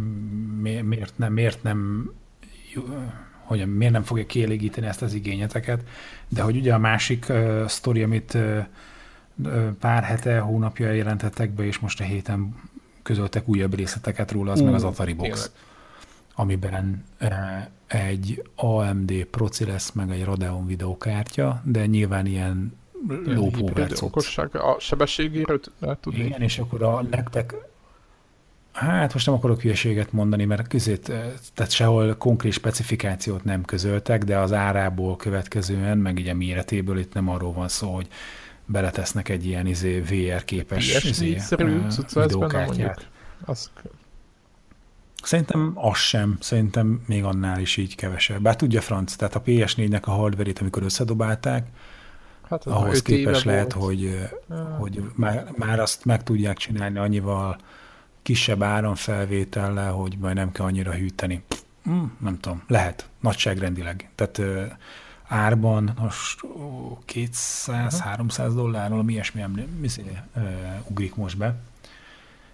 [0.61, 2.09] mi, miért nem, miért nem
[3.43, 5.83] hogy miért nem fogja kielégíteni ezt az igényeteket,
[6.27, 8.65] de hogy ugye a másik uh, sztori, amit uh,
[9.79, 12.55] pár hete, hónapja jelentettek be, és most a héten
[13.03, 15.29] közöltek újabb részleteket róla, az uh, meg az Atari Box.
[15.29, 15.49] Tényleg.
[16.35, 17.31] Amiben uh,
[17.87, 22.79] egy AMD proci lesz, meg egy Radeon videokártya, de nyilván ilyen
[23.99, 25.59] okosság, a sebességéről
[25.99, 26.23] tudni?
[26.23, 27.55] Igen, és akkor a nektek
[28.71, 31.11] Hát most nem akarok hülyeséget mondani, mert közét,
[31.53, 37.13] tehát sehol konkrét specifikációt nem közöltek, de az árából következően, meg így a méretéből itt
[37.13, 38.07] nem arról van szó, hogy
[38.65, 41.37] beletesznek egy ilyen izé, VR képes izé,
[42.13, 43.09] videókártyát.
[43.45, 43.69] Azt...
[45.23, 48.41] Szerintem az sem, szerintem még annál is így kevesebb.
[48.41, 51.67] Bár tudja franc, tehát a PS4-nek a hardverét, amikor összedobálták,
[52.49, 53.85] hát ahhoz képes lehet, volt.
[53.85, 54.29] hogy,
[54.79, 57.57] hogy már, már azt meg tudják csinálni annyival
[58.21, 61.43] kisebb áramfelvétellel, hogy majd nem kell annyira hűteni.
[61.89, 64.09] Mm, nem tudom, lehet, nagyságrendileg.
[64.15, 64.63] Tehát ö,
[65.27, 66.39] árban most
[67.13, 69.43] 200-300 dollárról, ami ilyesmi
[69.81, 70.17] izé,
[70.87, 71.55] ugrik most be.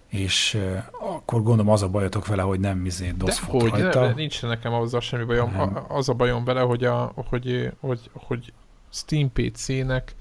[0.06, 4.06] És ö, akkor gondolom az a bajotok vele, hogy nem mizé doszfot hogy, rajta.
[4.06, 5.50] De, nincs nekem azzal semmi bajom.
[5.50, 5.84] Nem.
[5.88, 8.52] Az a bajom vele, hogy, a, hogy, hogy, hogy
[8.90, 10.14] Steam PC-nek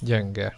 [0.00, 0.56] gyenge.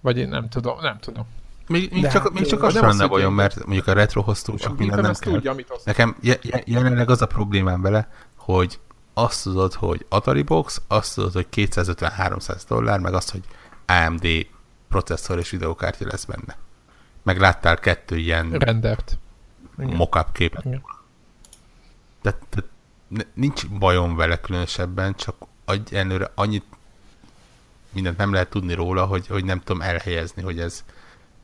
[0.00, 1.26] Vagy én nem tudom, nem tudom.
[1.68, 5.00] Még, még, csak, még csak az lenne bajom, mert mondjuk a retrohoz túl csak minden
[5.00, 5.32] nem kell.
[5.32, 6.16] Tudja, amit Nekem
[6.64, 8.78] jelenleg az a problémám vele, hogy
[9.14, 13.42] azt tudod, hogy Atari Box, azt tudod, hogy 250-300 dollár, meg azt, hogy
[13.86, 14.26] AMD
[14.88, 16.56] processzor és videókártya lesz benne.
[17.22, 19.18] Meg láttál kettő ilyen rendert
[19.76, 20.62] mockup képet.
[22.22, 22.70] Tehát, tehát
[23.34, 25.34] nincs bajom vele különösebben, csak
[25.66, 26.64] egyelőre annyit
[27.92, 30.84] mindent nem lehet tudni róla, hogy, hogy nem tudom elhelyezni, hogy ez,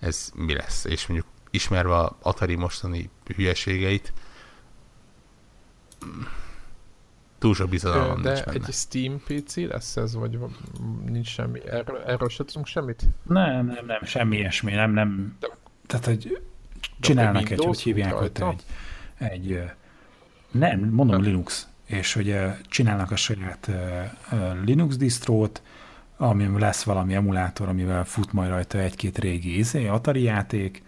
[0.03, 0.85] ez mi lesz.
[0.85, 4.13] És mondjuk ismerve a Atari mostani hülyeségeit,
[7.39, 8.67] túl sok bizalom De nincs benne.
[8.67, 10.39] egy Steam PC lesz ez, vagy
[11.07, 11.61] nincs semmi?
[11.69, 13.03] Erről, erről se tudunk semmit?
[13.23, 15.37] Nem, nem, nem, semmi ilyesmi, nem, nem.
[15.41, 15.49] De,
[15.87, 16.43] Tehát, hogy
[17.01, 18.65] csinálnak egy, hogy hívják ott egy,
[19.19, 19.61] egy,
[20.51, 21.23] nem, mondom nem.
[21.23, 22.37] Linux, és hogy
[22.69, 23.71] csinálnak a saját
[24.65, 25.63] Linux distrót,
[26.23, 30.83] ami lesz valami emulátor, amivel fut majd rajta egy-két régi izé, Atari játék,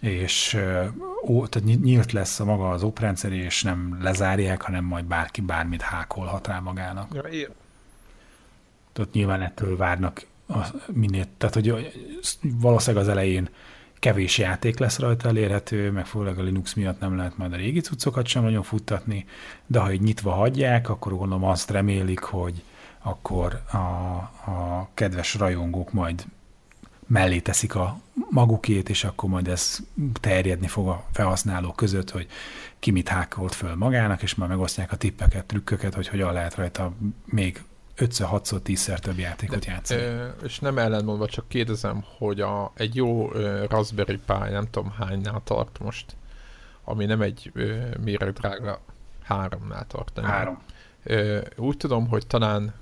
[0.00, 0.58] és
[1.26, 5.82] ó, tehát nyílt lesz a maga az oprendszer, és nem lezárják, hanem majd bárki bármit
[5.82, 7.14] hákolhat rá magának.
[7.14, 7.50] Ja, ilyen.
[8.92, 10.58] Tehát nyilván ettől várnak a,
[10.92, 11.92] minél, tehát hogy
[12.42, 13.48] valószínűleg az elején
[13.98, 17.80] kevés játék lesz rajta elérhető, meg főleg a Linux miatt nem lehet majd a régi
[17.80, 19.26] cuccokat sem nagyon futtatni,
[19.66, 22.62] de ha egy nyitva hagyják, akkor gondolom azt remélik, hogy
[23.06, 23.76] akkor a,
[24.50, 26.24] a kedves rajongók majd
[27.06, 29.78] mellé teszik a magukét, és akkor majd ez
[30.20, 32.26] terjedni fog a felhasználók között, hogy
[32.78, 36.92] ki mit hákolt föl magának, és már megosztják a tippeket, trükköket, hogy hogyan lehet rajta
[37.24, 37.62] még
[37.96, 40.00] 5-6-szor, 10-szer több játékot De, játszani.
[40.00, 44.90] Ö, és nem ellenmondva, csak kérdezem, hogy a, egy jó ö, Raspberry Pi, nem tudom
[44.98, 46.16] hánynál tart most,
[46.84, 47.52] ami nem egy
[48.04, 48.80] méreg drága,
[49.22, 50.14] háromnál tart.
[50.14, 50.24] Nem?
[50.24, 50.58] Három.
[51.02, 52.74] Ö, úgy tudom, hogy talán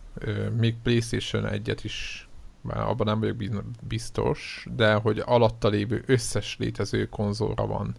[0.57, 2.29] még PlayStation 1-et is,
[2.61, 7.95] már abban nem vagyok biztos, de hogy alatta lévő összes létező konzolra van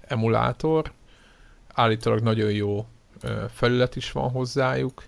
[0.00, 0.92] emulátor.
[1.68, 2.86] Állítólag nagyon jó
[3.48, 5.04] felület is van hozzájuk,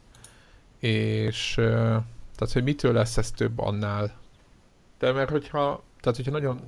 [0.79, 4.17] és tehát, hogy mitől lesz ez több annál.
[4.99, 6.61] De mert hogyha, tehát hogyha nagyon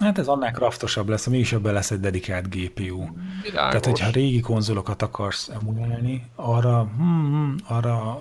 [0.00, 3.06] Hát ez annál kraftosabb lesz, ami is ebben lesz egy dedikált GPU.
[3.42, 3.70] Világos.
[3.70, 8.20] Tehát, hogyha régi konzolokat akarsz emulálni, arra, hmm, hmm, arra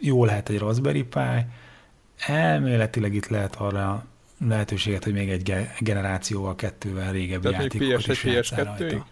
[0.00, 1.46] jó lehet egy Raspberry Pi,
[2.26, 4.04] elméletileg itt lehet arra
[4.48, 9.02] lehetőséget, hogy még egy generációval, kettővel régebbi Tehát játékokat is PS1,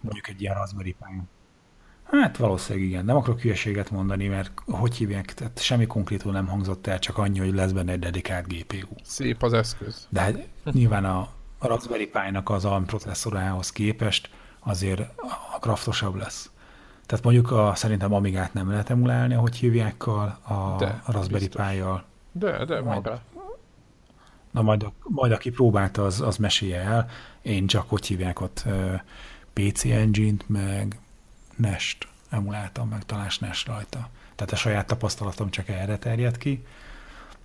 [0.00, 1.22] Mondjuk egy ilyen Raspberry Pi.
[2.04, 3.04] Hát valószínűleg igen.
[3.04, 7.38] Nem akarok hülyeséget mondani, mert hogy hívják, tehát semmi konkrétul nem hangzott el, csak annyi,
[7.38, 8.94] hogy lesz benne egy dedikált GPU.
[9.02, 10.06] Szép az eszköz.
[10.10, 10.38] De hát
[10.72, 15.00] nyilván a, a Raspberry Pi-nak az ARM processzorához képest azért
[15.54, 16.50] a kraftosabb lesz.
[17.06, 22.04] Tehát mondjuk a, szerintem Amigát nem lehet emulálni, ahogy hívjákkal, a, de, a Raspberry Pi-jal.
[22.32, 23.10] De, de, majd,
[24.50, 27.08] Na majd, majd aki próbálta, az, az mesélje el.
[27.42, 28.64] Én csak hogy hívják ott
[29.52, 30.98] PC Engine-t, meg
[31.56, 34.08] Nest emuláltam, meg talán Nest rajta.
[34.34, 36.64] Tehát a saját tapasztalatom csak erre terjed ki,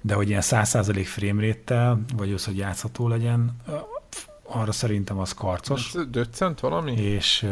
[0.01, 3.55] de hogy ilyen 100% frame rate vagy az, hogy játszható legyen,
[4.43, 5.95] arra szerintem az karcos.
[6.09, 6.91] Döccent valami?
[6.91, 7.47] És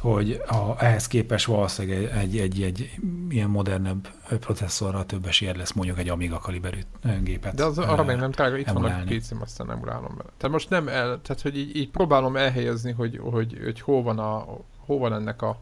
[0.00, 2.90] hogy a, ehhez képest valószínűleg egy, egy, egy, egy
[3.28, 4.08] ilyen modernebb
[4.40, 6.80] processzorral több esélyed lesz mondjuk egy Amiga kaliberű
[7.22, 9.04] gépet De az arra még nem drága, itt emulálni.
[9.04, 10.30] van a pc aztán nem urálom vele.
[10.36, 14.18] Tehát most nem el, tehát hogy így, így próbálom elhelyezni, hogy, hogy, hogy hol, van
[14.18, 14.46] a,
[14.76, 15.58] hol van ennek a,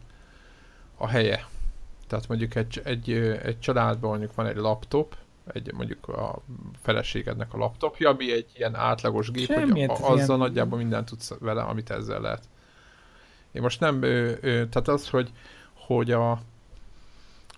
[0.97, 1.47] a helye.
[2.07, 3.11] Tehát mondjuk egy, egy,
[3.43, 5.17] egy családban mondjuk van egy laptop,
[5.53, 6.43] egy mondjuk a
[6.83, 10.39] feleségednek a laptopja, ami egy ilyen átlagos gép, Semmiet, hogy a, azzal ilyen...
[10.39, 12.49] nagyjából mindent tudsz vele, amit ezzel lehet.
[13.57, 15.33] Én most nem, ö, ö, tehát az, hogy,
[15.73, 16.41] hogy a,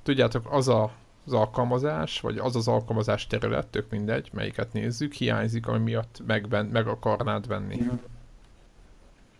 [0.02, 0.92] tudjátok, az a
[1.28, 6.70] az alkalmazás, vagy az az alkalmazás terület, tök mindegy, melyiket nézzük, hiányzik, ami miatt meg,
[6.72, 7.82] meg akarnád venni.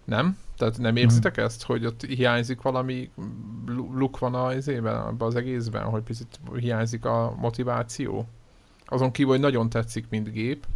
[0.04, 0.38] Nem?
[0.56, 1.44] Tehát nem érzitek mm.
[1.44, 3.10] ezt, hogy ott hiányzik valami
[3.92, 8.28] luk van az évben, az egészben, hogy picit hiányzik a motiváció?
[8.84, 10.66] Azon kívül, hogy nagyon tetszik, mint gép,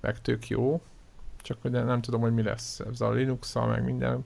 [0.00, 0.80] meg tök jó,
[1.36, 4.24] csak hogy nem tudom, hogy mi lesz ez a linux meg minden.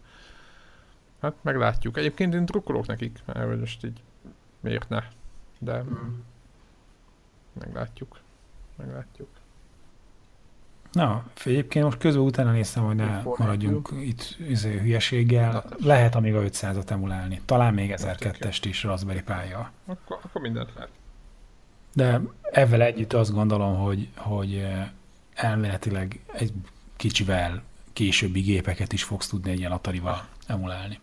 [1.20, 1.96] Hát meglátjuk.
[1.96, 4.02] Egyébként én drukkolok nekik, mert most így
[4.60, 5.02] miért ne,
[5.58, 6.18] de mm.
[7.52, 8.18] meglátjuk.
[8.76, 9.28] Meglátjuk.
[10.92, 15.64] Na, egyébként most közben utána néztem, hogy ne maradjunk itt izé, hülyeséggel.
[15.78, 17.40] Lehet amíg a 500-at emulálni.
[17.44, 19.70] Talán még 1002-est is Raspberry pálya.
[19.86, 20.90] Akkor, akkor mindent lehet.
[21.92, 24.88] De ezzel együtt azt gondolom, hogy, hogy eh,
[25.34, 26.52] elméletileg egy
[26.96, 27.62] kicsivel
[27.92, 31.00] későbbi gépeket is fogsz tudni egy ilyen Atari-val emulálni.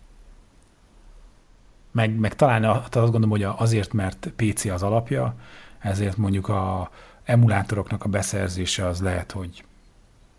[1.90, 5.34] Meg, meg talán azt gondolom, hogy azért, mert PC az alapja,
[5.78, 6.90] ezért mondjuk a
[7.24, 9.64] emulátoroknak a beszerzése az lehet, hogy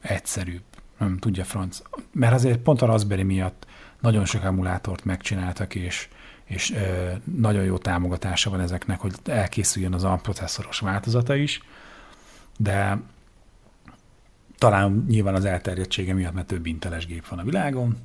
[0.02, 0.64] egyszerűbb.
[0.98, 1.82] Nem tudja franc.
[2.12, 3.66] Mert azért pont a Raspberry miatt
[4.00, 6.10] nagyon sok emulátort megcsináltak, és,
[6.46, 10.20] és ö, nagyon jó támogatása van ezeknek, hogy elkészüljön az ARM
[10.80, 11.62] változata is,
[12.58, 13.02] de
[14.58, 17.98] talán nyilván az elterjedtsége miatt, mert több inteles gép van a világon,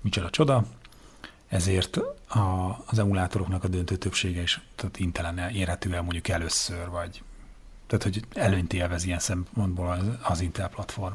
[0.00, 0.64] micsoda csoda,
[1.50, 1.96] ezért
[2.28, 7.22] a, az emulátoroknak a döntő többsége is tehát Intelen érhető el mondjuk először, vagy
[7.86, 11.14] tehát, hogy előnyt élvez ilyen szempontból az, az Intel platform.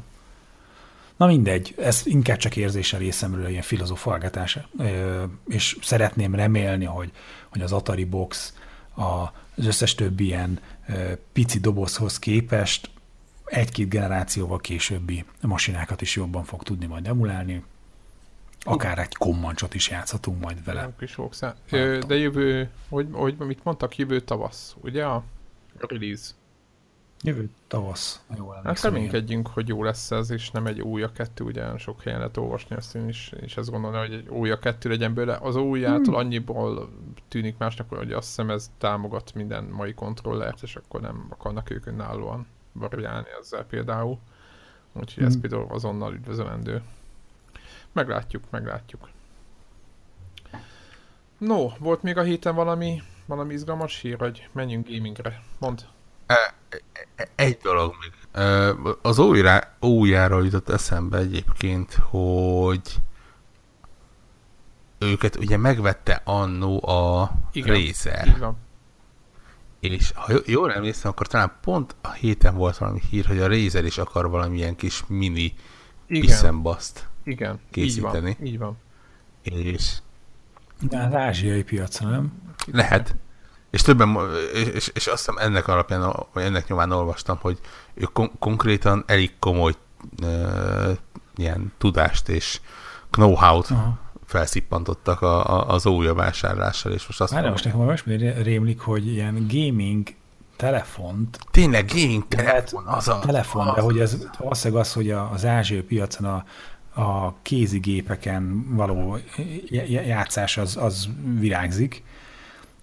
[1.16, 4.58] Na mindegy, ez inkább csak érzése részemről ilyen filozofalgatás,
[5.48, 7.12] és szeretném remélni, hogy,
[7.48, 8.54] hogy az Atari Box
[8.94, 10.60] az összes többi ilyen
[11.32, 12.90] pici dobozhoz képest
[13.44, 17.62] egy-két generációval későbbi masinákat is jobban fog tudni majd emulálni.
[18.66, 20.80] Akár egy kommancsot is játszhatunk majd vele.
[20.80, 21.18] Nem kis
[22.06, 25.24] De jövő, hogy, hogy mit mondtak, jövő tavasz, ugye a
[25.78, 26.32] release?
[27.22, 28.20] Jövő tavasz.
[28.36, 32.02] Jó hát reménykedjünk, hogy jó lesz ez, és nem egy új a kettő, ugye sok
[32.02, 35.14] helyen lehet olvasni ezt én is, és ezt gondolom, hogy egy új a kettő legyen
[35.14, 35.38] belőle.
[35.40, 36.14] Az újjától hmm.
[36.14, 36.90] annyiból
[37.28, 41.86] tűnik másnak, hogy azt hiszem ez támogat minden mai kontrollert, és akkor nem akarnak ők
[41.86, 44.18] önállóan variálni ezzel például.
[44.92, 45.26] Úgyhogy hmm.
[45.26, 46.82] ez például azonnal üdvözölendő.
[47.96, 49.08] Meglátjuk, meglátjuk.
[51.38, 55.42] No, volt még a héten valami, valami izgalmas hír, hogy menjünk gamingre.
[55.58, 55.78] Mondd.
[56.26, 56.54] E,
[57.34, 58.12] egy dolog még.
[59.02, 62.80] Az újra, újjáról jutott eszembe egyébként, hogy
[64.98, 68.26] őket ugye megvette annó a Igen, Razer.
[68.26, 68.56] Igen.
[69.80, 73.84] És ha jól emlékszem, akkor talán pont a héten volt valami hír, hogy a Razer
[73.84, 75.54] is akar valamilyen kis mini
[76.06, 78.36] piszembaszt Igen, készíteni.
[78.42, 78.76] Így van.
[79.42, 79.72] Így van.
[79.72, 79.92] És...
[80.80, 82.32] De az ázsiai piacra, nem?
[82.72, 83.16] Lehet.
[83.70, 84.16] És többen,
[84.54, 87.58] és, és azt hiszem ennek alapján, vagy ennek nyomán olvastam, hogy
[87.94, 89.72] ők kon- konkrétan elég komoly
[90.22, 90.96] uh,
[91.36, 92.60] ilyen tudást és
[93.10, 93.98] know-how-t Aha.
[94.24, 98.04] felszippantottak a, a, az ója vásárlással, és most azt Már most nekem most
[98.42, 100.08] rémlik, hogy ilyen gaming
[100.56, 101.38] telefont.
[101.50, 103.18] Tényleg gaming telefon, az a...
[103.18, 106.44] Telefon, az, de hogy ez valószínűleg az, hogy az ázsiai piacon a,
[106.96, 109.18] a kézigépeken való
[109.88, 112.02] játszás az, az virágzik,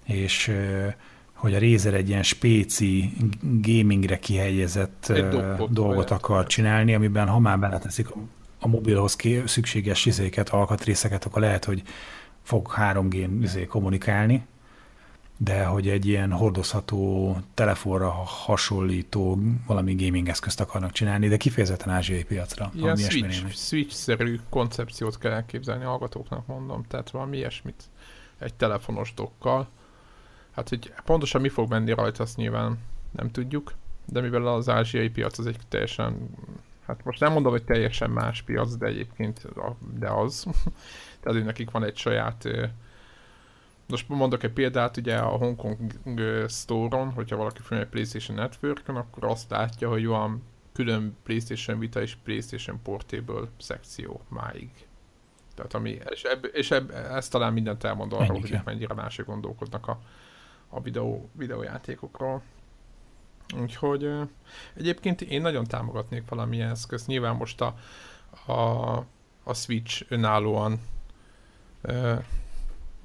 [0.05, 0.51] és
[1.34, 5.14] hogy a Razer egy ilyen spéci gamingre kihelyezett
[5.70, 8.07] dolgot, akar csinálni, amiben ha már beleteszik
[8.59, 11.84] a mobilhoz szükséges izéket, alkatrészeket, akkor lehet, hogy
[12.43, 14.45] fog 3G izé kommunikálni,
[15.38, 22.23] de hogy egy ilyen hordozható, telefonra hasonlító valami gaming eszközt akarnak csinálni, de kifejezetten ázsiai
[22.23, 22.71] piacra.
[22.75, 27.84] Ilyen switch, switch-szerű koncepciót kell elképzelni hallgatóknak, mondom, tehát valami ilyesmit
[28.39, 29.67] egy telefonos dokkal,
[30.55, 32.79] Hát, hogy pontosan mi fog menni rajta, azt nyilván
[33.11, 33.73] nem tudjuk,
[34.05, 36.29] de mivel az ázsiai piac az egy teljesen,
[36.86, 39.47] hát most nem mondom, hogy teljesen más piac, de egyébként
[39.99, 40.43] de az.
[41.21, 42.47] Tehát hogy nekik van egy saját
[43.94, 49.24] most mondok egy példát, ugye a Hong Kong Store-on, hogyha valaki felmegy PlayStation network akkor
[49.24, 54.70] azt látja, hogy van külön PlayStation Vita és PlayStation Portable szekció máig.
[55.56, 59.88] Tehát ami, és, ebb, és ebb, ez talán mindent elmond arról, hogy mennyire mások gondolkodnak
[59.88, 60.00] a,
[60.68, 62.41] a videó, videójátékokról.
[63.62, 64.12] Úgyhogy
[64.74, 67.08] egyébként én nagyon támogatnék valamilyen eszközt.
[67.08, 67.76] Nyilván most a,
[68.52, 68.98] a,
[69.44, 70.80] a Switch önállóan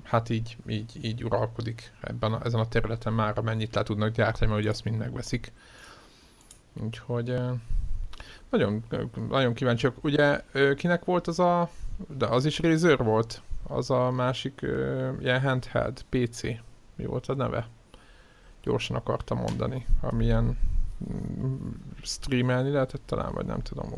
[0.09, 4.51] hát így, így, így uralkodik ebben a, ezen a területen már, amennyit le tudnak gyártani,
[4.51, 5.53] mert ugye azt mind megveszik.
[6.83, 7.35] Úgyhogy
[8.51, 8.85] nagyon,
[9.29, 10.05] nagyon kíváncsiak.
[10.05, 10.41] Ugye
[10.77, 11.71] kinek volt az a,
[12.17, 14.61] de az is Razer volt, az a másik
[15.21, 16.43] ilyen handheld PC
[16.97, 17.69] mi volt a neve?
[18.69, 20.59] gyorsan akartam mondani, amilyen
[21.13, 21.71] mm,
[22.03, 23.93] streamelni lehetett talán, vagy nem tudom.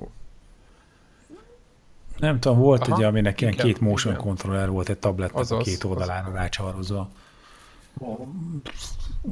[2.20, 4.26] Nem tudom, volt Aha, ugye, aminek ilyen két motion igen.
[4.26, 7.08] controller volt, egy tablet a két oldalára rácsarozva.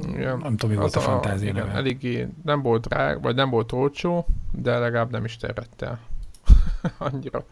[0.09, 0.39] Igen.
[0.39, 3.73] Nem tudom, mi volt a, a fantázia igen, Eléggé nem volt drág, vagy nem volt
[3.73, 6.01] olcsó, de legalább nem is terett el.
[6.99, 7.45] annyira,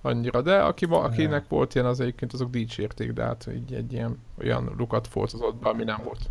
[0.00, 0.42] annyira.
[0.42, 1.46] De aki, akinek ja.
[1.48, 5.68] volt ilyen, az egyébként azok dicsérték, de hát így egy ilyen olyan lukat forcozott be,
[5.68, 6.30] ami nem volt.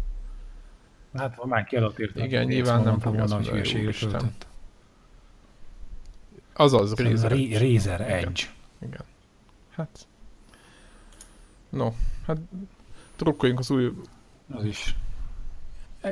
[1.13, 2.23] Hát ha már kiadott érte.
[2.23, 3.91] Igen, nyilván nem fogja nagy hülyeségre
[6.53, 8.43] Azaz, Razer, Razer Edge.
[8.81, 9.03] Igen.
[9.69, 10.07] Hát.
[11.69, 11.93] No,
[12.27, 12.37] hát
[13.17, 13.91] drukkoljunk az új...
[14.51, 14.95] Az is.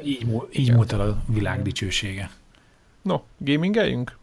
[0.04, 2.32] Így, így múlt el a világ dicsősége.
[3.02, 4.18] No, gamingeljünk?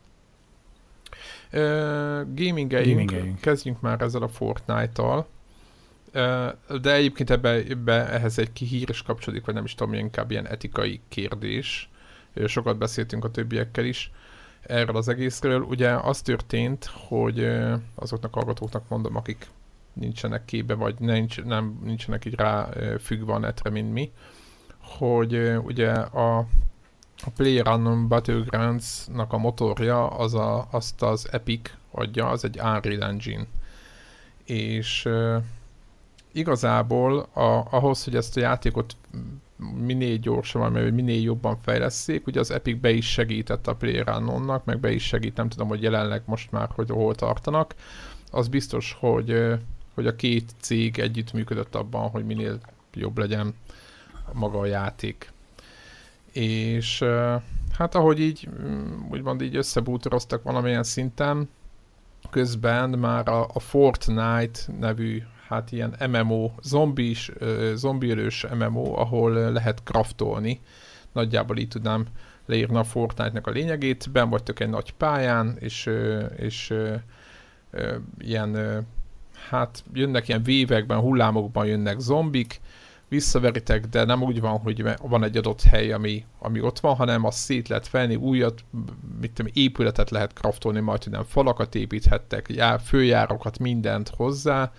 [1.52, 1.60] Uh,
[2.34, 3.40] gamingeljünk, gamingeljünk.
[3.40, 5.26] Kezdjünk már ezzel a Fortnite-tal.
[6.14, 10.30] Uh, de egyébként ebbe, ebbe ehhez egy kihír is kapcsolódik, vagy nem is tudom, inkább
[10.30, 11.90] ilyen etikai kérdés.
[12.46, 14.10] Sokat beszéltünk a többiekkel is
[14.68, 15.60] erről az egészről.
[15.60, 17.48] Ugye az történt, hogy
[17.94, 19.46] azoknak a hallgatóknak mondom, akik
[19.92, 22.68] nincsenek képbe, vagy nincs, nem, nincsenek így rá
[23.00, 24.12] függve a netre, mint mi,
[24.80, 26.38] hogy ugye a,
[27.18, 33.46] a PlayerUnknown Battlegrounds-nak a motorja az a, azt az Epic adja, az egy Unreal Engine.
[34.44, 35.08] És
[36.32, 38.96] igazából a, ahhoz, hogy ezt a játékot
[39.59, 44.80] minél gyorsabban, vagy minél jobban fejleszték, ugye az Epic be is segített a PlayerUnknown-nak, meg
[44.80, 47.74] be is segít, nem tudom, hogy jelenleg most már, hogy hol tartanak.
[48.30, 49.54] Az biztos, hogy,
[49.94, 52.59] hogy a két cég együttműködött abban, hogy minél
[52.94, 53.54] jobb legyen
[54.32, 55.32] maga a játék.
[56.32, 57.04] És
[57.78, 61.48] hát ahogy így, mm, úgymond így összebútoroztak valamilyen szinten,
[62.30, 67.30] közben már a, a Fortnite nevű hát ilyen MMO, zombis,
[67.74, 70.61] zombiölős MMO, ahol lehet craftolni.
[71.12, 72.07] Nagyjából így tudnám
[72.46, 74.11] leírni a Fortnite-nak a lényegét.
[74.12, 75.90] Ben vagytok egy nagy pályán, és,
[76.36, 76.74] és
[78.18, 78.57] ilyen,
[79.49, 82.61] hát jönnek ilyen vévekben, hullámokban jönnek zombik,
[83.09, 87.24] visszaveritek, de nem úgy van, hogy van egy adott hely, ami, ami ott van, hanem
[87.24, 88.64] azt szét lehet felni, újat,
[89.20, 94.72] mit tudom, épületet lehet kraftolni, majd tudom, falakat építhettek, já, főjárokat, mindent hozzá,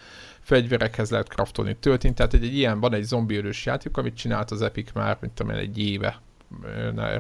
[0.49, 4.61] fegyverekhez lehet kraftolni töltni, tehát egy, egy ilyen, van egy zombiőrös játék, amit csinált az
[4.61, 6.21] Epic már, mint tudom egy éve,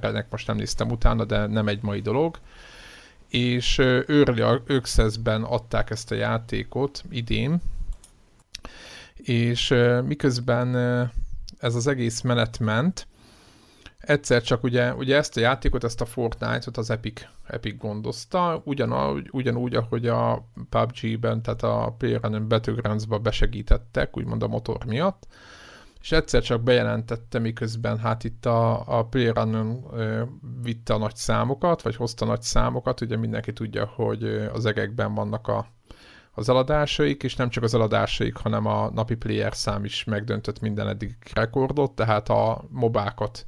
[0.01, 2.39] ennek most nem néztem utána, de nem egy mai dolog,
[3.27, 7.61] és Early Access-ben adták ezt a játékot idén,
[9.15, 9.75] és
[10.05, 10.75] miközben
[11.59, 13.07] ez az egész menet ment,
[14.09, 19.27] egyszer csak ugye, ugye ezt a játékot, ezt a Fortnite-ot az Epic, Epic gondozta, ugyanúgy,
[19.31, 25.27] ugyanúgy, ahogy a PUBG-ben, tehát a PlayerUnknown Battlegrounds-ba besegítettek, úgymond a motor miatt,
[26.01, 29.85] és egyszer csak bejelentette, miközben hát itt a, a PlayerUnknown
[30.61, 35.47] vitte a nagy számokat, vagy hozta nagy számokat, ugye mindenki tudja, hogy az egekben vannak
[35.47, 35.67] a,
[36.31, 40.87] az eladásaik, és nem csak az eladásaik, hanem a napi player szám is megdöntött minden
[40.87, 43.47] eddig rekordot, tehát a mobákat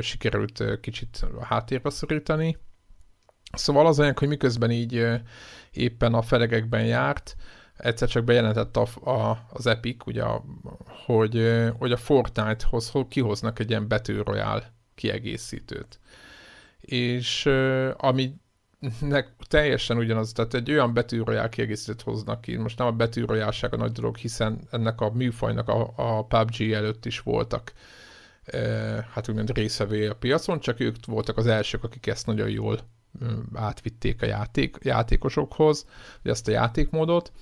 [0.00, 2.56] sikerült kicsit háttérbe szorítani.
[3.52, 5.06] Szóval az olyan, hogy miközben így
[5.70, 7.36] éppen a felegekben járt,
[7.76, 10.24] egyszer csak bejelentett a, a, az Epic, ugye,
[11.06, 16.00] hogy, hogy a Fortnite-hoz kihoznak egy ilyen Battle Royale kiegészítőt.
[16.80, 17.46] És
[17.96, 18.34] ami
[19.00, 22.56] nek teljesen ugyanaz, tehát egy olyan betűrojál kiegészítőt hoznak ki.
[22.56, 27.06] Most nem a betűrojálság a nagy dolog, hiszen ennek a műfajnak a, a PUBG előtt
[27.06, 27.72] is voltak
[29.14, 32.78] hát úgymond részevé a piacon, csak ők voltak az elsők, akik ezt nagyon jól
[33.54, 35.86] átvitték a játék, játékosokhoz,
[36.22, 37.32] ezt a játékmódot,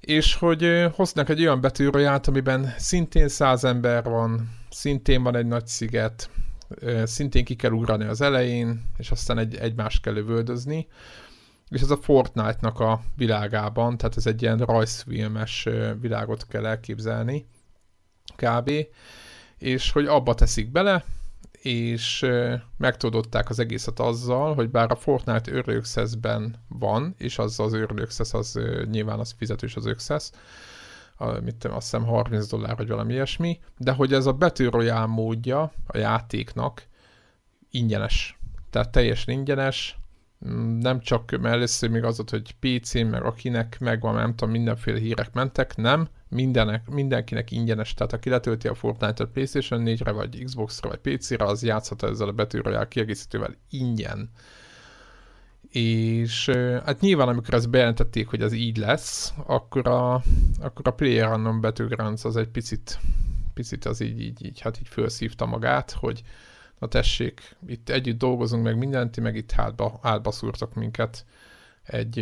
[0.00, 5.66] és hogy hoznak egy olyan betűroját, amiben szintén száz ember van, szintén van egy nagy
[5.66, 6.30] sziget,
[7.04, 10.86] szintén ki kell ugrani az elején, és aztán egy, egymást kell lövöldözni,
[11.68, 15.68] és ez a Fortnite-nak a világában, tehát ez egy ilyen rajzfilmes
[16.00, 17.46] világot kell elképzelni,
[18.36, 18.70] kb
[19.64, 21.04] és hogy abba teszik bele,
[21.52, 22.26] és
[22.76, 28.32] megtudották az egészet azzal, hogy bár a Fortnite Early Access-ben van, és az az Access,
[28.32, 28.58] az
[28.90, 30.30] nyilván az fizetős az Access,
[31.16, 35.06] a, mit tudom, azt hiszem 30 dollár, vagy valami ilyesmi, de hogy ez a Royale
[35.06, 36.86] módja a játéknak
[37.70, 38.38] ingyenes.
[38.70, 39.98] Tehát teljesen ingyenes,
[40.80, 45.32] nem csak mert először még az hogy PC-n, meg akinek megvan, nem tudom, mindenféle hírek
[45.32, 51.16] mentek, nem, mindenek, mindenkinek ingyenes, tehát aki letölti a Fortnite-ot PlayStation 4-re, vagy Xbox-ra, vagy
[51.16, 54.30] PC-re, az játszhat ezzel a betűrojál kiegészítővel ingyen.
[55.70, 56.48] És
[56.84, 60.14] hát nyilván, amikor ezt bejelentették, hogy ez így lesz, akkor a,
[60.60, 62.98] akkor a PlayerUnknown Battlegrounds az egy picit
[63.54, 66.22] picit az így, így, így, hát így felszívta magát, hogy
[66.84, 71.24] na tessék, itt együtt dolgozunk meg mindent, meg itt hátba, hátba szúrtak minket
[71.82, 72.18] egy,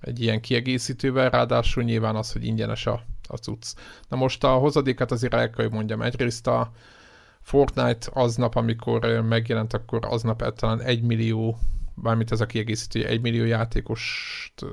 [0.00, 3.74] egy ilyen kiegészítővel, ráadásul nyilván az, hogy ingyenes a, a cucc.
[4.08, 6.02] Na most a hozadékat azért el kell, hogy mondjam.
[6.02, 6.72] Egyrészt a
[7.40, 11.58] Fortnite aznap, amikor megjelent, akkor aznap talán egy millió
[11.94, 14.64] bármit ez a kiegészítő, egy millió játékost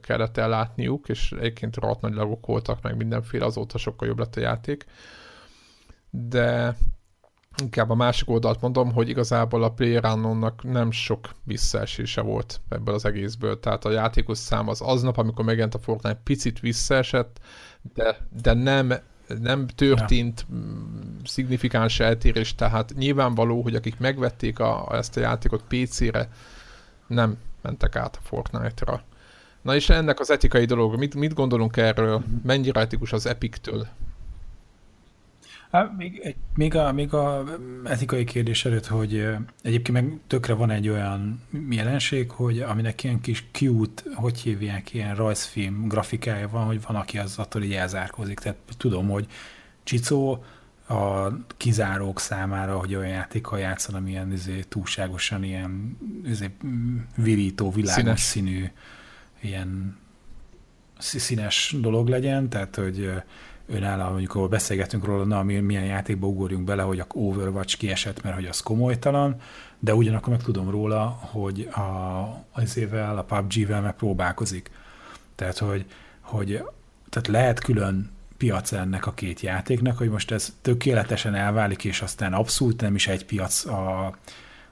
[0.00, 4.40] kellett ellátniuk, és egyébként rohadt nagy lagok voltak, meg mindenféle, azóta sokkal jobb lett a
[4.40, 4.84] játék.
[6.10, 6.76] De
[7.56, 13.04] inkább a másik oldalt mondom, hogy igazából a PlayerUnknownnak nem sok visszaesése volt ebből az
[13.04, 13.60] egészből.
[13.60, 17.40] Tehát a játékos szám az aznap, amikor megjelent a Fortnite, picit visszaesett,
[17.94, 18.92] de, de nem
[19.40, 20.56] nem történt ja.
[21.24, 26.28] szignifikáns eltérés, tehát nyilvánvaló, hogy akik megvették a, ezt a játékot PC-re,
[27.06, 29.02] nem mentek át a Fortnite-ra.
[29.62, 32.22] Na és ennek az etikai dolog, mit, mit gondolunk erről?
[32.42, 33.86] Mennyire etikus az Epic-től?
[35.70, 37.44] Hát, még, még, a, még a
[37.84, 39.26] etikai kérdés előtt, hogy
[39.62, 45.14] egyébként meg tökre van egy olyan jelenség, hogy aminek ilyen kis cute, hogy hívják, ilyen
[45.14, 48.38] rajzfilm grafikája van, hogy van, aki az attól így elzárkózik.
[48.38, 49.26] Tehát tudom, hogy
[49.82, 50.44] Csicó
[50.88, 56.50] a kizárók számára, hogy olyan játékkal játszan, ami ilyen izé, túlságosan ilyen izé,
[57.16, 58.20] virító, világos színes.
[58.20, 58.70] színű,
[59.40, 59.98] ilyen
[60.98, 63.10] színes dolog legyen, tehát hogy
[63.68, 68.34] önálló, mondjuk ahol beszélgetünk róla, na, milyen játékba ugorjunk bele, hogy a Overwatch kiesett, mert
[68.34, 69.40] hogy az komolytalan,
[69.78, 74.70] de ugyanakkor meg tudom róla, hogy a, az évvel, a PUBG-vel megpróbálkozik.
[75.34, 75.84] Tehát, hogy,
[76.20, 76.62] hogy
[77.08, 82.32] tehát lehet külön piac ennek a két játéknak, hogy most ez tökéletesen elválik, és aztán
[82.32, 84.06] abszolút nem is egy piac a,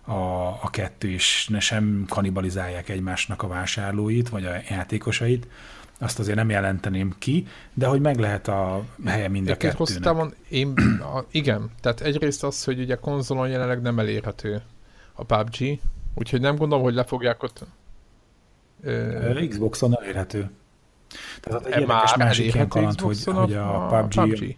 [0.05, 5.47] a, a kettő, és ne sem kanibalizálják egymásnak a vásárlóit, vagy a játékosait,
[5.99, 10.03] azt azért nem jelenteném ki, de hogy meg lehet a helye mind a kettőnek.
[10.03, 10.73] Távon én,
[11.15, 14.63] a, igen, tehát egyrészt az, hogy ugye konzolon jelenleg nem elérhető
[15.13, 15.81] a PUBG,
[16.15, 17.65] úgyhogy nem gondolom, hogy le fogják ott...
[18.83, 19.47] Ö...
[19.49, 20.51] Xboxon elérhető.
[21.41, 24.15] Tehát az egy érdekes másik ilyen kaland, hogy, hogy a, a PUBG...
[24.15, 24.57] PUBG?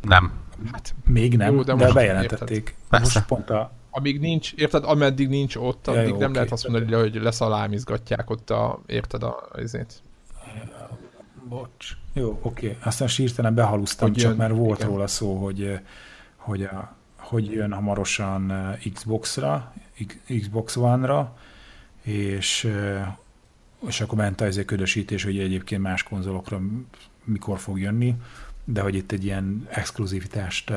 [0.00, 0.32] Nem.
[0.72, 2.74] Hát, még nem, jó, de, de bejelentették.
[2.90, 6.34] Most pont a, amíg nincs, érted, ameddig nincs ott, addig ja, jó, nem okay.
[6.34, 10.02] lehet azt mondani, hogy leszalámizgatják ott a, érted a, azért.
[11.48, 11.96] Bocs.
[12.12, 12.66] Jó, oké.
[12.66, 12.78] Okay.
[12.82, 14.90] Aztán sírtelen behalusztam, hogy csak jön, mert volt igen.
[14.90, 15.78] róla szó, hogy,
[16.36, 18.52] hogy, a, hogy jön hamarosan
[18.92, 19.72] Xbox-ra,
[20.40, 21.36] Xbox One-ra,
[22.02, 22.70] és,
[23.86, 26.60] és akkor ment az egy ködösítés, hogy egyébként más konzolokra
[27.24, 28.14] mikor fog jönni,
[28.64, 30.72] de hogy itt egy ilyen exkluzivitást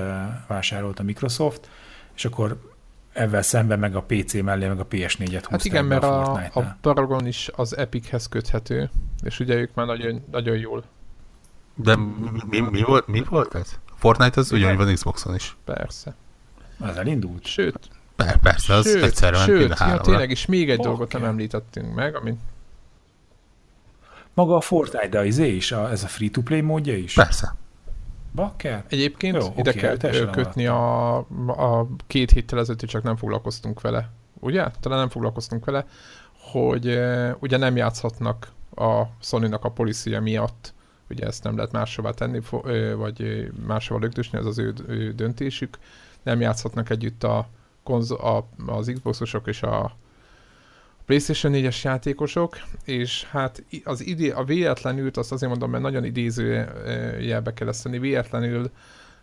[0.48, 1.70] vásárolt a Microsoft,
[2.16, 2.76] és akkor
[3.18, 7.28] ezzel szemben meg a PC mellé, meg a PS4-et Hát igen, mert a, a Paragon
[7.28, 8.90] is az Epichez köthető,
[9.24, 10.84] és ugye ők már nagyon, nagyon jól.
[11.76, 11.96] De
[12.50, 13.80] mi, mi, volt, mi volt ez?
[13.96, 15.58] Fortnite az ugyanúgy van Xboxon is.
[15.66, 16.16] Persze.
[16.80, 17.46] Az elindult?
[17.46, 17.80] Sőt.
[18.42, 20.92] Persze, az sőt, egyszerre ment sőt, ja, tényleg, és még egy okay.
[20.92, 22.40] dolgot nem említettünk meg, amit
[24.34, 27.14] maga a Fortnite, de az izé is, a, ez a free-to-play módja is?
[27.14, 27.56] Persze.
[28.38, 28.84] Bakker?
[28.90, 31.18] Egyébként Jó, ide okay, kell kötni a,
[31.48, 34.10] a két héttel ezelőtt, csak nem foglalkoztunk vele.
[34.40, 34.66] Ugye?
[34.80, 35.86] Talán nem foglalkoztunk vele,
[36.52, 37.00] hogy
[37.40, 40.74] ugye nem játszhatnak a Sony-nak a policia miatt,
[41.10, 42.42] ugye ezt nem lehet máshová tenni,
[42.96, 45.78] vagy máshová lögdösni, ez az ő, ő döntésük.
[46.24, 47.48] Nem játszhatnak együtt a,
[47.84, 49.96] konzo- a az Xboxosok és a
[51.08, 56.68] PlayStation 4-es játékosok, és hát az idé, a véletlenül, azt azért mondom, mert nagyon idéző
[57.20, 58.72] jelbe kell ezt tenni, véletlenül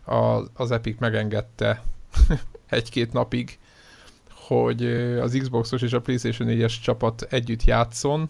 [0.03, 1.83] az, az Epic megengedte
[2.69, 3.57] egy-két napig,
[4.29, 4.85] hogy
[5.21, 8.29] az Xboxos és a PlayStation 4-es csapat együtt játszon.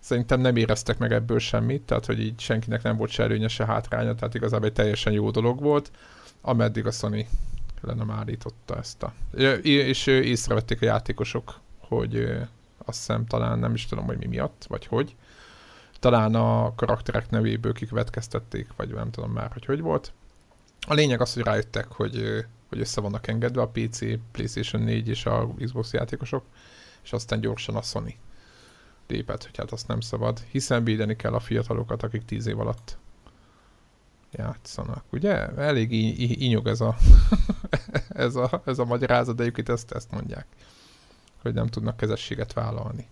[0.00, 3.66] Szerintem nem éreztek meg ebből semmit, tehát hogy így senkinek nem volt se előnye, se
[3.66, 5.90] hátránya, tehát igazából egy teljesen jó dolog volt,
[6.40, 7.28] ameddig a Sony
[7.80, 9.12] le nem állította ezt a...
[9.62, 12.40] És észrevették a játékosok, hogy
[12.90, 15.16] azt hiszem talán nem is tudom, hogy mi miatt, vagy hogy.
[15.98, 20.12] Talán a karakterek nevéből kikövetkeztették, vagy nem tudom már, hogy hogy volt.
[20.86, 23.98] A lényeg az, hogy rájöttek, hogy, hogy össze vannak engedve a PC,
[24.32, 26.44] PlayStation 4 és a Xbox játékosok,
[27.02, 28.14] és aztán gyorsan a Sony
[29.06, 32.98] lépett, hogy hát azt nem szabad, hiszen védeni kell a fiatalokat, akik 10 év alatt
[34.32, 35.04] játszanak.
[35.10, 35.48] Ugye?
[35.48, 35.92] Elég
[36.42, 36.96] ínyog ez a,
[38.08, 40.46] ez a, ez a magyarázat, de egyébként ezt, ezt mondják
[41.42, 43.06] hogy nem tudnak kezességet vállalni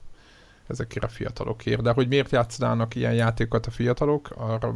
[0.68, 1.82] ezekért a fiatalokért.
[1.82, 4.74] De hogy miért játszanának ilyen játékokat a fiatalok, arra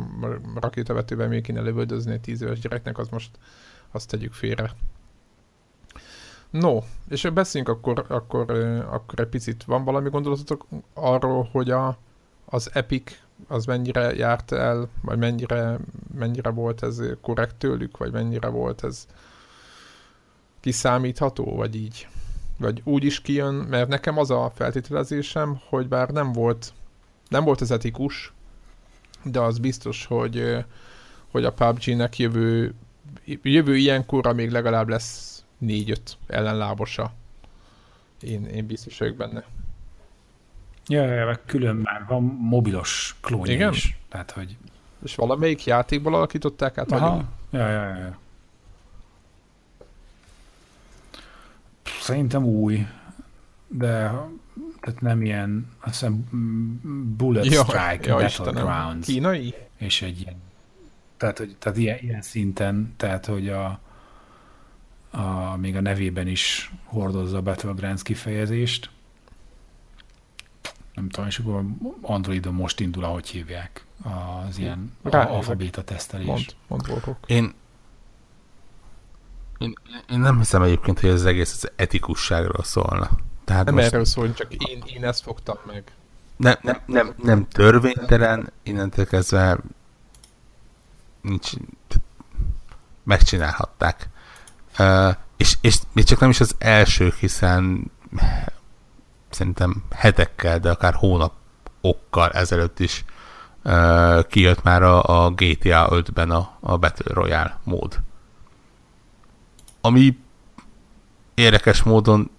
[0.60, 3.30] rakétavetőben még kéne lövöldözni egy tíz éves gyereknek, az most
[3.90, 4.72] azt tegyük félre.
[6.50, 6.78] No,
[7.08, 8.50] és beszéljünk akkor, akkor,
[8.90, 11.98] akkor egy picit, van valami gondolatotok arról, hogy a,
[12.44, 15.78] az Epic az mennyire járt el, vagy mennyire,
[16.14, 19.06] mennyire volt ez korrekt tőlük, vagy mennyire volt ez
[20.60, 22.08] kiszámítható, vagy így.
[22.62, 26.72] Vagy úgy is kijön, mert nekem az a feltételezésem, hogy bár nem volt,
[27.28, 28.32] nem volt ez etikus,
[29.22, 30.64] de az biztos, hogy,
[31.30, 32.74] hogy a PUBG-nek jövő,
[33.42, 37.12] jövő ilyenkorra még legalább lesz négy-öt ellenlábosa.
[38.20, 39.44] Én, én biztos vagyok benne.
[40.86, 43.72] Ja, ja, külön már van mobilos klónja Igen?
[43.72, 43.98] is.
[44.08, 44.56] Tehát, hogy...
[45.04, 46.92] És valamelyik játékból alakították át?
[46.92, 47.24] Aha.
[47.50, 48.18] Ja, ja, ja.
[52.02, 52.86] Szerintem új,
[53.68, 54.12] de
[54.80, 56.28] tehát nem ilyen, azt hiszem
[57.16, 59.06] Bullet ja, Strike ja, Battlegrounds.
[59.06, 59.54] Kínai?
[59.76, 60.36] És egy ilyen,
[61.16, 63.80] tehát, hogy, tehát ilyen, ilyen szinten, tehát hogy a,
[65.10, 68.90] a, még a nevében is hordozza a Battlegrounds kifejezést.
[70.94, 71.64] Nem tudom, és akkor
[72.00, 76.26] Androidon most indul, ahogy hívják az ilyen alfabéta tesztelés.
[76.26, 76.54] Mond,
[76.88, 77.54] mond Én,
[79.62, 79.74] én,
[80.10, 83.10] én nem hiszem egyébként, hogy ez az egész az etikusságról szólna.
[83.44, 83.86] Tehát nem most...
[83.86, 85.92] erről szól, csak én, én ezt fogtam meg.
[86.36, 89.58] Nem, nem, nem, nem törvénytelen, innentől kezdve
[91.20, 91.50] nincs,
[93.02, 94.08] megcsinálhatták.
[94.78, 97.90] Uh, és, és még csak nem is az első, hiszen
[99.30, 103.04] szerintem hetekkel, de akár hónapokkal ezelőtt is
[103.64, 108.00] uh, kijött már a, a GTA 5-ben a, a Battle Royale mód.
[109.84, 110.18] Ami
[111.34, 112.30] érdekes módon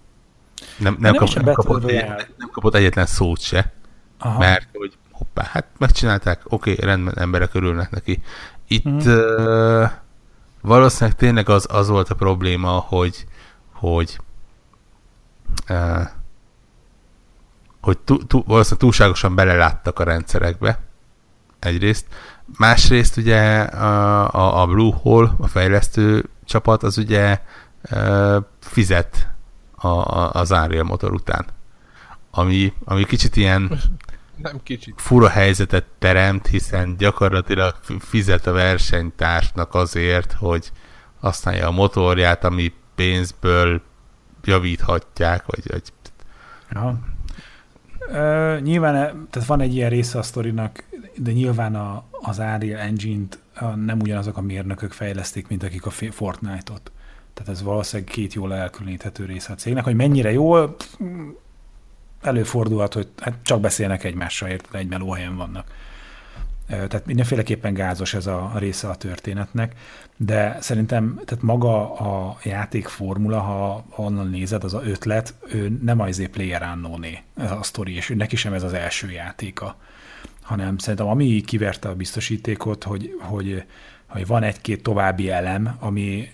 [0.78, 2.04] nem, nem, kap, nem, kapott, egy,
[2.36, 3.72] nem kapott egyetlen szót se,
[4.18, 4.38] Aha.
[4.38, 8.22] mert hogy hoppá, hát megcsinálták, oké, okay, rendben, emberek örülnek neki.
[8.68, 8.96] Itt hmm.
[8.96, 9.90] uh,
[10.60, 13.26] valószínűleg tényleg az, az volt a probléma, hogy
[13.72, 14.18] hogy
[15.68, 16.08] uh,
[17.80, 20.80] hogy tú, tú, valószínűleg túlságosan beleláttak a rendszerekbe,
[21.58, 22.06] egyrészt.
[22.58, 27.40] Másrészt ugye a, a, a Blue Hole, a fejlesztő csapat, az ugye
[28.60, 29.28] fizet
[29.74, 31.44] a, a, az Unreal motor után.
[32.30, 33.80] Ami, ami kicsit ilyen
[34.36, 34.94] nem kicsit.
[34.96, 40.72] fura helyzetet teremt, hiszen gyakorlatilag fizet a versenytársnak azért, hogy
[41.20, 43.82] használja a motorját, ami pénzből
[44.44, 45.82] javíthatják, vagy, vagy
[46.72, 46.98] Aha.
[48.08, 48.92] Uh, nyilván,
[49.30, 50.84] tehát van egy ilyen része a sztorinak,
[51.16, 53.38] de nyilván a, az Unreal Engine-t
[53.84, 56.92] nem ugyanazok a mérnökök fejleszték, mint akik a Fortnite-ot.
[57.34, 60.76] Tehát ez valószínűleg két jól elkülöníthető része a cégnek, hogy mennyire jól
[62.22, 65.66] előfordulhat, hogy hát csak beszélnek egymással, érted, egy melóhelyen vannak.
[66.66, 69.74] Tehát mindenféleképpen gázos ez a része a történetnek,
[70.16, 76.28] de szerintem tehát maga a játékformula, ha onnan nézed, az a ötlet, ő nem az
[76.32, 79.76] player unknown a sztori, és neki sem ez az első játéka,
[80.44, 83.64] hanem szerintem ami kiverte a biztosítékot, hogy, hogy,
[84.06, 86.28] hogy van egy-két további elem, ami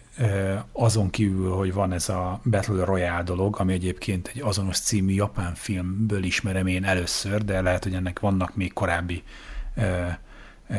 [0.72, 5.54] azon kívül, hogy van ez a Battle Royale dolog, ami egyébként egy azonos című japán
[5.54, 9.22] filmből ismerem én először, de lehet, hogy ennek vannak még korábbi
[9.74, 10.06] ö,
[10.68, 10.74] ö,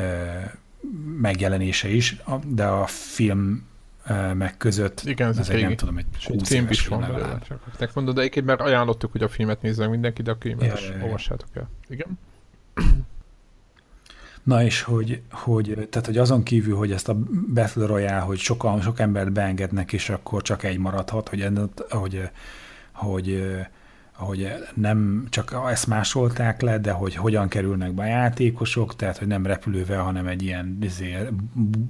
[1.20, 2.16] megjelenése is,
[2.46, 3.70] de a film
[4.34, 7.38] meg között, Igen, ez, ez egy, nem tudom, egy 20 film is van belőle,
[7.78, 10.74] csak mondod, de egyébként már ajánlottuk, hogy a filmet nézzen mindenki, de a könyvet ja,
[10.74, 11.04] is ja.
[11.04, 11.70] olvassátok el.
[11.88, 12.18] Igen.
[14.42, 17.16] Na és hogy, hogy, tehát, hogy azon kívül, hogy ezt a
[17.54, 21.48] Battle Royale, hogy sokan, sok embert beengednek, és akkor csak egy maradhat, hogy,
[21.90, 22.28] hogy,
[22.92, 23.52] hogy
[24.22, 29.26] hogy nem csak ezt másolták le, de hogy hogyan kerülnek be a játékosok, tehát hogy
[29.26, 31.16] nem repülővel, hanem egy ilyen izé,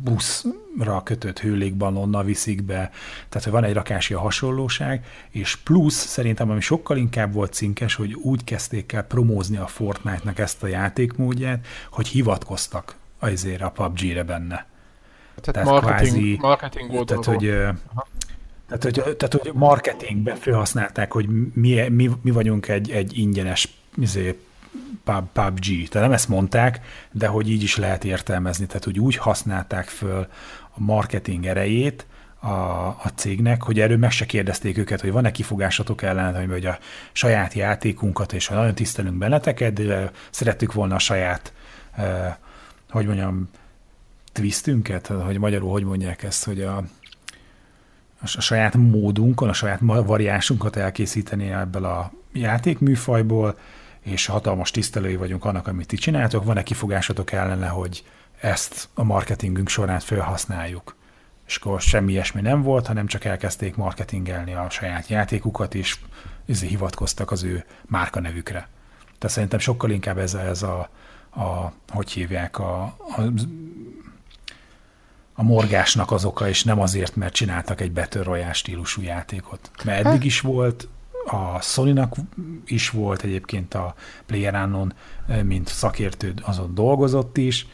[0.03, 2.91] buszra kötött hőlékballonnal viszik be,
[3.28, 8.14] tehát hogy van egy rakási hasonlóság, és plusz szerintem, ami sokkal inkább volt cinkes, hogy
[8.14, 14.66] úgy kezdték el promózni a Fortnite-nak ezt a játékmódját, hogy hivatkoztak azért a PUBG-re benne.
[15.41, 18.07] Tehát, tehát marketing, kvázi, marketing volt tehát, hogy, Aha.
[18.79, 24.39] Tehát, hogy, tehát, hogy marketingben felhasználták, hogy mi, mi, mi vagyunk egy, egy ingyenes izé,
[25.05, 25.89] PUBG.
[25.89, 28.66] Tehát nem ezt mondták, de hogy így is lehet értelmezni.
[28.66, 30.27] Tehát, hogy úgy használták föl
[30.75, 32.07] a marketing erejét
[32.41, 32.49] a,
[32.87, 36.79] a cégnek, hogy erről meg se kérdezték őket, hogy van-e kifogásatok ellen, hogy a
[37.12, 41.53] saját játékunkat, és nagyon tisztelünk benneteket, de szerettük volna a saját,
[41.97, 42.35] eh,
[42.91, 43.49] hogy mondjam,
[44.33, 46.83] twistünket, hogy magyarul hogy mondják ezt, hogy a,
[48.23, 53.59] a saját módunkon, a saját variánsunkat elkészíteni ebből a játékműfajból,
[54.01, 56.45] és hatalmas tisztelői vagyunk annak, amit ti csináltok.
[56.45, 58.05] Van-e kifogásatok ellene, hogy
[58.41, 60.97] ezt a marketingünk során felhasználjuk?
[61.47, 65.99] És akkor semmi ilyesmi nem volt, hanem csak elkezdték marketingelni a saját játékukat, és
[66.47, 68.68] hivatkoztak az ő márkanevükre.
[69.18, 70.89] Tehát szerintem sokkal inkább ez, ez a,
[71.31, 73.23] a hogy hívják, a, a,
[75.35, 79.70] a morgásnak az oka, és nem azért, mert csináltak egy Battle Royale stílusú játékot.
[79.85, 80.89] Mert eddig is volt,
[81.26, 82.09] a sony
[82.64, 83.95] is volt egyébként a
[84.26, 84.95] PlayerUnknown,
[85.43, 87.66] mint szakértő azon dolgozott is,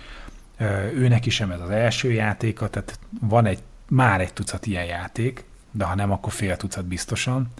[0.94, 5.44] őnek is sem ez az első játéka, tehát van egy, már egy tucat ilyen játék,
[5.70, 7.52] de ha nem, akkor fél tucat biztosan,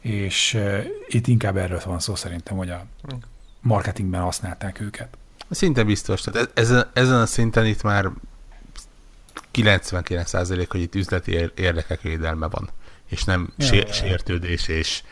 [0.00, 2.86] és uh, itt inkább erről van szó szerintem, hogy a
[3.60, 5.16] marketingben használták őket.
[5.50, 6.20] Szinte biztos.
[6.20, 8.10] Tehát e- ezen, ezen a szinten itt már
[9.62, 12.68] 99% hogy itt üzleti érdekek védelme van,
[13.08, 13.92] és nem ja, sér, ja.
[13.92, 15.02] sértődés és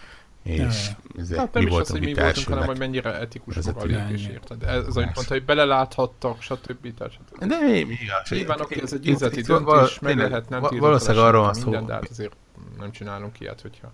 [0.46, 1.38] és ja, ja.
[1.38, 4.26] hát nem mi is az, hogy mi voltunk, hanem hogy mennyire etikus maga a lépés,
[4.26, 4.62] érted?
[4.62, 6.86] Ez, az, amit mondta, hogy beleláthattak, stb.
[6.86, 7.46] stb.
[7.46, 8.28] De mi, mi igaz?
[8.30, 11.70] Nyilván oké, ez egy üzleti döntés, meg lehet nem Valószínűleg arról van szó.
[11.70, 12.36] De hát azért
[12.78, 13.92] nem csinálunk ilyet, hogyha...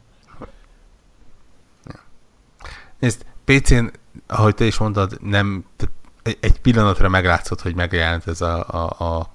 [2.99, 3.87] Nézd, PC-n,
[4.27, 5.65] ahogy te is mondtad, nem,
[6.41, 9.35] egy pillanatra meglátszott, hogy megjelent ez a, a, a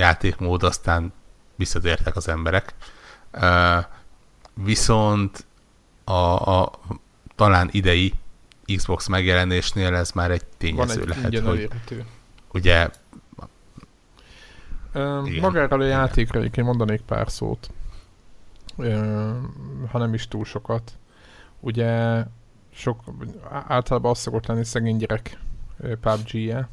[0.00, 1.12] játékmód, aztán
[1.56, 2.74] visszatértek az emberek.
[3.32, 3.84] Uh,
[4.54, 5.46] viszont
[6.04, 6.70] a, a
[7.34, 8.14] talán idei
[8.76, 12.04] Xbox megjelenésnél ez már egy tényező Van egy lehet, hogy elérhető.
[12.52, 12.90] ugye
[14.94, 17.70] uh, magáról a játékra egyébként mondanék pár szót,
[18.76, 19.30] uh,
[19.90, 20.92] ha nem is túl sokat.
[21.60, 22.22] Ugye
[22.74, 23.00] sok,
[23.66, 25.38] általában az szokott lenni szegény gyerek
[26.00, 26.68] PUBG-je,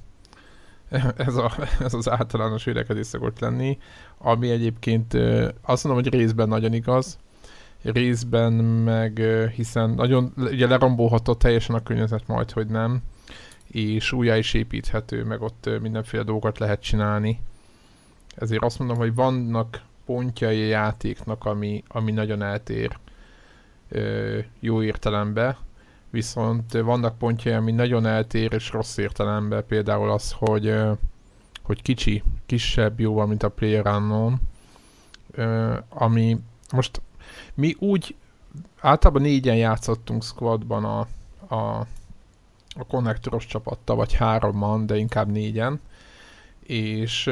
[1.27, 3.77] ez, a, ez az általános vélekedés szokott lenni,
[4.17, 5.13] ami egyébként
[5.61, 7.17] azt mondom, hogy részben nagyon igaz,
[7.81, 9.21] részben meg
[9.55, 13.01] hiszen nagyon, ugye lerombolható teljesen a környezet majd, hogy nem,
[13.67, 17.39] és újjá is építhető, meg ott mindenféle dolgokat lehet csinálni.
[18.35, 22.97] Ezért azt mondom, hogy vannak pontjai a játéknak, ami, ami nagyon eltér
[24.59, 25.57] jó értelembe,
[26.09, 30.73] viszont vannak pontjai, ami nagyon eltér és rossz értelemben, például az, hogy,
[31.63, 34.39] hogy kicsi, kisebb jóval, mint a PlayerUnknown,
[35.89, 36.39] ami
[36.71, 37.01] most
[37.53, 38.15] mi úgy
[38.79, 40.99] általában négyen játszottunk squadban a,
[41.55, 41.79] a,
[42.75, 45.79] a konnektoros csapattal, vagy háromman, de inkább négyen,
[46.63, 47.31] és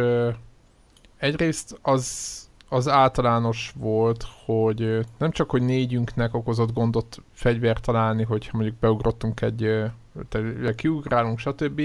[1.17, 8.57] egyrészt az az általános volt, hogy nem csak, hogy négyünknek okozott gondot fegyvert találni, hogyha
[8.57, 9.84] mondjuk beugrottunk egy,
[10.76, 11.82] kiugrálunk, stb.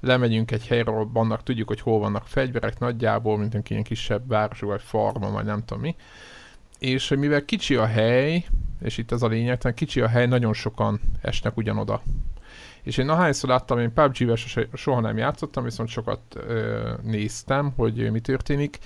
[0.00, 4.60] Lemegyünk egy helyről, vannak, tudjuk, hogy hol vannak fegyverek nagyjából, mint egy ilyen kisebb város,
[4.60, 5.96] vagy farma, vagy nem tudom mi.
[6.78, 8.44] És mivel kicsi a hely,
[8.80, 12.02] és itt ez a lényeg, kicsi a hely, nagyon sokan esnek ugyanoda.
[12.82, 14.36] És én ahányszor láttam, én PUBG-vel
[14.72, 18.78] soha nem játszottam, viszont sokat ö, néztem, hogy mi történik,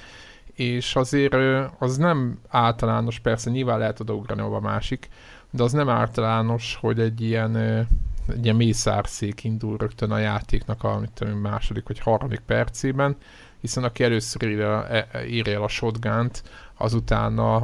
[0.57, 1.35] és azért
[1.79, 5.09] az nem általános, persze nyilván lehet odaugrani a másik,
[5.51, 7.57] de az nem általános, hogy egy ilyen,
[8.29, 13.17] egy ilyen mészárszék indul rögtön a játéknak a tudom, második vagy harmadik percében,
[13.61, 16.31] hiszen aki először írja, e, e, írja el a shotgun
[16.77, 17.55] azután a,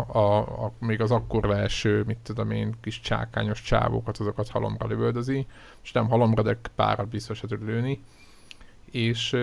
[0.65, 5.47] a, még az akkor első, mit tudom én, kis csákányos csávókat, azokat halomra lövöldözi,
[5.83, 8.03] és nem halomra, de párat biztos lőni
[8.93, 9.37] és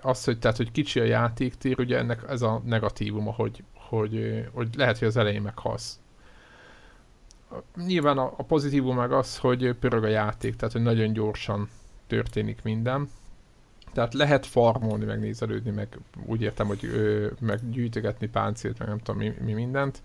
[0.00, 4.68] az, hogy, tehát, hogy kicsi a játéktér, ugye ennek ez a negatívuma, hogy, hogy, hogy
[4.76, 6.00] lehet, hogy az elején meghalsz.
[7.86, 11.68] Nyilván a, a pozitívum meg az, hogy pörög a játék, tehát hogy nagyon gyorsan
[12.06, 13.10] történik minden.
[13.92, 18.98] Tehát lehet farmolni, meg nézelődni, meg úgy értem, hogy ö, meg gyűjtögetni páncélt, meg nem
[18.98, 20.02] tudom mi, mi mindent,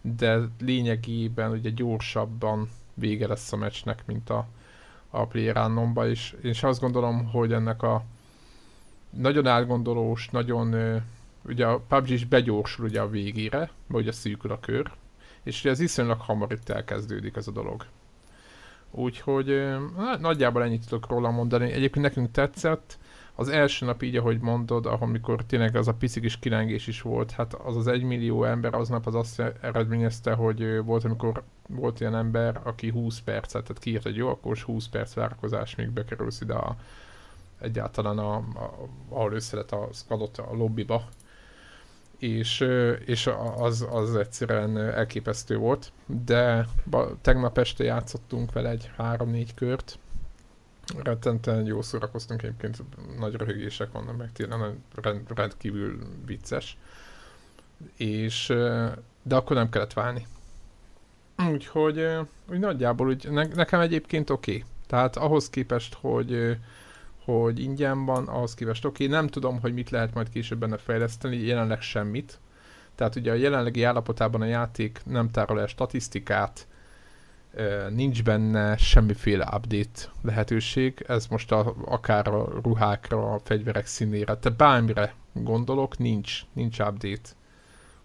[0.00, 4.46] de lényegében ugye gyorsabban vége lesz a meccsnek, mint a,
[5.10, 5.70] a Player
[6.08, 8.04] és, és azt gondolom, hogy ennek a
[9.18, 11.00] nagyon átgondolós, nagyon,
[11.44, 14.90] ugye a PUBG is begyorsul ugye a végére, vagy a szűkül a kör,
[15.42, 17.86] és ugye ez viszonylag hamar itt elkezdődik ez a dolog.
[18.90, 19.76] Úgyhogy
[20.20, 21.72] nagyjából ennyit tudok róla mondani.
[21.72, 22.98] Egyébként nekünk tetszett,
[23.38, 27.30] az első nap így, ahogy mondod, amikor tényleg az a pici kis kilengés is volt,
[27.30, 32.60] hát az az egymillió ember aznap az azt eredményezte, hogy volt, amikor volt ilyen ember,
[32.62, 36.76] aki 20 percet, tehát kiírt egy jó, akkor 20 perc várakozás, még bekerülsz ide a,
[37.60, 41.08] egyáltalán, a, a, ahol összelet a skadot a lobbyba,
[42.18, 42.60] és,
[43.04, 46.66] és az, az egyszerűen elképesztő volt, de
[47.20, 49.98] tegnap este játszottunk vele egy három-négy kört,
[51.02, 52.82] rettenten jó szórakoztunk, egyébként
[53.18, 56.78] nagy röhögések vannak, meg tényleg rend, rendkívül vicces,
[57.96, 58.46] és
[59.22, 60.26] de akkor nem kellett válni.
[61.50, 62.06] Úgyhogy
[62.50, 64.50] úgy nagyjából úgy, ne, nekem egyébként oké.
[64.50, 64.64] Okay.
[64.86, 66.56] Tehát ahhoz képest, hogy
[67.26, 70.76] hogy ingyen van, ahhoz képest oké, okay, nem tudom, hogy mit lehet majd később benne
[70.76, 72.38] fejleszteni, jelenleg semmit.
[72.94, 76.66] Tehát ugye a jelenlegi állapotában a játék nem tárol el statisztikát,
[77.88, 84.50] nincs benne semmiféle update lehetőség, ez most a, akár a ruhákra, a fegyverek színére, te
[84.50, 87.30] bármire gondolok, nincs, nincs update.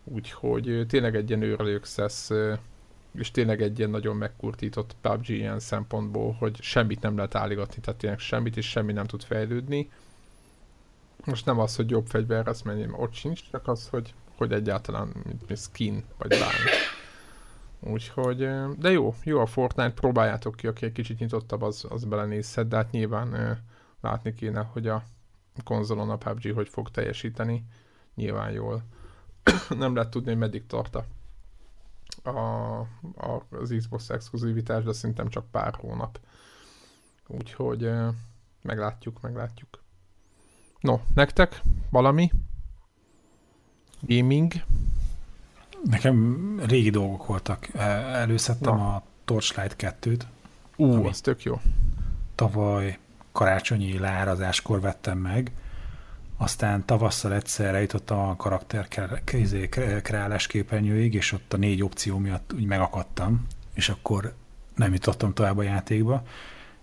[0.04, 2.30] Úgyhogy tényleg egy ilyen early access,
[3.14, 8.00] és tényleg egy ilyen nagyon megkurtított PUBG ilyen szempontból, hogy semmit nem lehet állítani, tehát
[8.00, 9.90] tényleg semmit, és semmi nem tud fejlődni.
[11.26, 15.14] Most nem az, hogy jobb fegyver, az mennyi, ott sincs, csak az, hogy, hogy egyáltalán
[15.56, 16.70] skin, vagy bármi.
[17.80, 22.68] Úgyhogy, de jó, jó a Fortnite, próbáljátok ki, aki egy kicsit nyitottabb, az, az belenézhet,
[22.68, 23.60] de hát nyilván
[24.02, 25.04] látni kéne, hogy a
[25.64, 27.64] konzolon a PUBG hogy fog teljesíteni,
[28.16, 28.84] nyilván jól.
[29.70, 31.06] nem lehet tudni, hogy meddig tart a,
[32.24, 32.80] a,
[33.50, 36.20] az Xbox exkluzivitás, de szerintem csak pár hónap.
[37.28, 37.92] Úgyhogy
[38.62, 39.84] meglátjuk, meglátjuk.
[40.80, 42.32] No, nektek valami?
[44.02, 44.54] Gaming?
[45.84, 47.68] Nekem régi dolgok voltak.
[47.74, 47.82] E,
[48.20, 48.96] előszedtem Na.
[48.96, 50.22] a Torchlight 2-t.
[50.76, 51.62] Ú, az tök jó.
[52.36, 52.98] Tavaly
[53.32, 55.52] karácsonyi leárazáskor vettem meg,
[56.42, 58.88] aztán tavasszal egyszer eljutottam a karakter
[59.32, 59.70] izé,
[60.04, 64.34] kreálás képernyőig, és ott a négy opció miatt úgy megakadtam, és akkor
[64.76, 66.24] nem jutottam tovább a játékba,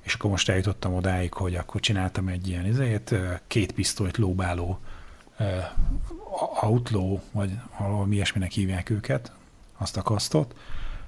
[0.02, 3.14] és akkor most eljutottam odáig, hogy akkor csináltam egy ilyen izét,
[3.46, 4.78] két pisztolyt lóbáló
[6.60, 9.32] outlaw, vagy valami ilyesminek hívják őket,
[9.76, 10.54] azt a kasztot,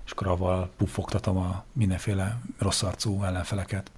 [0.05, 3.90] és akkor avval puffogtatom a mindenféle rossz arcú ellenfeleket.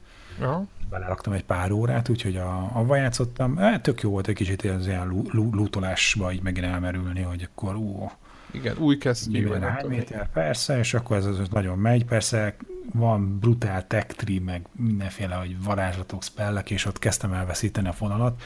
[0.42, 0.64] Aha.
[0.90, 3.58] Beleraktam egy pár órát, úgyhogy a, avval játszottam.
[3.58, 8.10] E, tök jó volt egy kicsit az ilyen lútolásba így megint elmerülni, hogy akkor ú,
[8.50, 9.48] igen, új kesztyű.
[9.48, 12.04] Vagy hány méter, persze, és akkor ez, ez nagyon megy.
[12.04, 12.56] Persze
[12.92, 18.42] van brutál tech tree, meg mindenféle, hogy varázslatok, spellek, és ott kezdtem elveszíteni a fonalat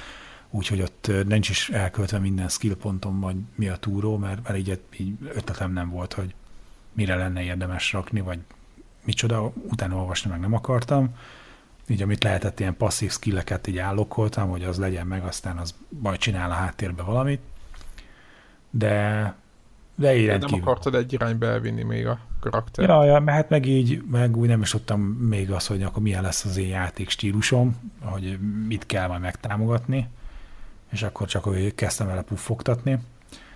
[0.51, 4.81] úgyhogy ott nincs is elköltve minden skill pontom, vagy mi a túró, mert, mert így,
[4.97, 6.35] így ötletem nem volt, hogy
[6.93, 8.39] mire lenne érdemes rakni, vagy
[9.05, 11.15] micsoda, utána olvasni meg nem akartam.
[11.89, 16.19] Így amit lehetett, ilyen passzív skilleket így állokkoltam, hogy az legyen meg, aztán az majd
[16.19, 17.41] csinál a háttérbe valamit.
[18.71, 19.35] De
[19.95, 22.89] de így Nem akartad egy irányba elvinni még a karakter.
[22.89, 26.03] Ja, ja, mert hát meg így, meg úgy nem is tudtam még az, hogy akkor
[26.03, 30.09] milyen lesz az én játék stílusom, hogy mit kell majd megtámogatni
[30.97, 32.99] és akkor csak hogy kezdtem vele puffogtatni.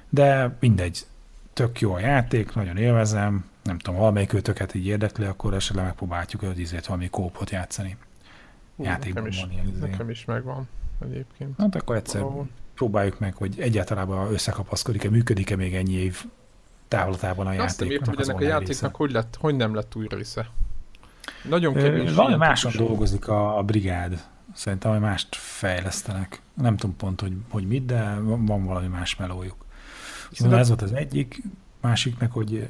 [0.09, 1.07] De mindegy,
[1.53, 6.41] tök jó a játék, nagyon élvezem, nem tudom, valamelyik őtöket így érdekli, akkor esetleg megpróbáljuk,
[6.41, 7.97] hogy izét valami kópot játszani.
[8.81, 9.81] Hú, Játékban nekem is, van ilyen izé.
[9.81, 10.69] Nekem is megvan
[11.05, 11.55] egyébként.
[11.59, 12.49] Hát akkor egyszer Valahol.
[12.75, 16.25] próbáljuk meg, hogy egyáltalán összekapaszkodik-e, működik-e még ennyi év
[16.89, 17.69] távlatában a játék.
[17.69, 20.51] Azt nem értem, hogy ennek a játéknak hogy, lett, hogy nem lett újra része.
[21.49, 22.13] Nagyon kevés.
[22.15, 24.25] Valami máson dolgozik a, a brigád.
[24.55, 26.41] Szerintem, hogy mást fejlesztenek.
[26.55, 29.65] Nem tudom pont, hogy, hogy mit, de van valami más melójuk.
[30.33, 31.43] Szóval ez volt az egyik,
[31.81, 32.69] másiknak, hogy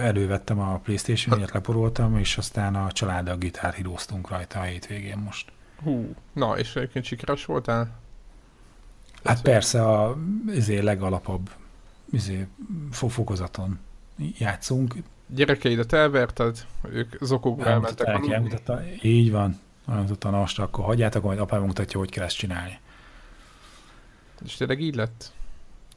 [0.00, 5.52] elővettem a Playstation-et, leporoltam, és aztán a családdal gitárhíróztunk rajta a hétvégén most.
[5.82, 8.00] Hú, na, és egyébként sikeres voltál?
[9.24, 11.50] Hát persze, a izé, legalapabb
[12.10, 12.46] izé,
[12.90, 13.78] fokozaton
[14.38, 14.94] játszunk.
[15.26, 18.06] Gyerekeidet elverted, ők zokogba elmentek.
[18.06, 22.78] El, így van, mondta, na most akkor hagyjátok, majd apám mutatja, hogy kell ezt csinálni.
[24.44, 25.32] És tényleg így lett?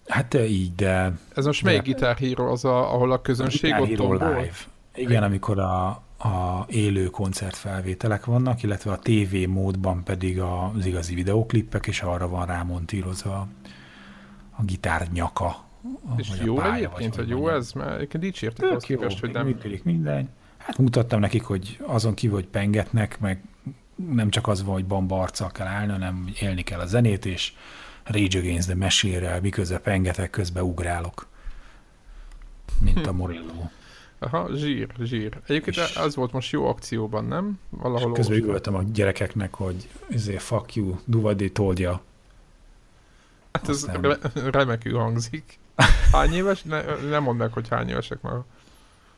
[0.08, 1.18] Hát így, de...
[1.36, 1.84] Ez most melyik.
[1.84, 4.51] Guitar Hero az, a, ahol a közönség a ott live.
[4.95, 5.88] Igen, amikor a,
[6.18, 12.45] a élő koncertfelvételek vannak, illetve a TV módban pedig az igazi videóklippek, és arra van
[12.45, 13.47] rámontírozva
[14.58, 15.66] a, gitár nyaka.
[16.18, 17.72] És jó pálya, egyébként, hogy jó ez?
[17.72, 19.45] Mert egyébként dicsértek az képest, hogy nem...
[19.45, 20.30] Működik minden.
[20.58, 23.43] Hát mutattam nekik, hogy azon kívül, hogy pengetnek, meg
[23.95, 27.53] nem csak az van, hogy bamba arccal kell állni, hanem élni kell a zenét, és
[28.08, 31.28] Rage Against the Machine-rel, miközben pengetek, közben ugrálok.
[32.82, 33.70] Mint a Morillo.
[34.20, 35.39] Aha, zsír, zsír.
[35.47, 37.60] Egyébként és az volt most jó akcióban, nem?
[37.70, 40.95] Valahol és közben üvöltem a gyerekeknek, hogy ezért fuck you,
[41.53, 42.01] told ya.
[43.51, 44.18] Hát ez re-
[44.51, 45.60] remekül hangzik.
[46.12, 46.62] Hány éves?
[46.62, 48.34] Ne, nem mondd meg, hogy hány évesek már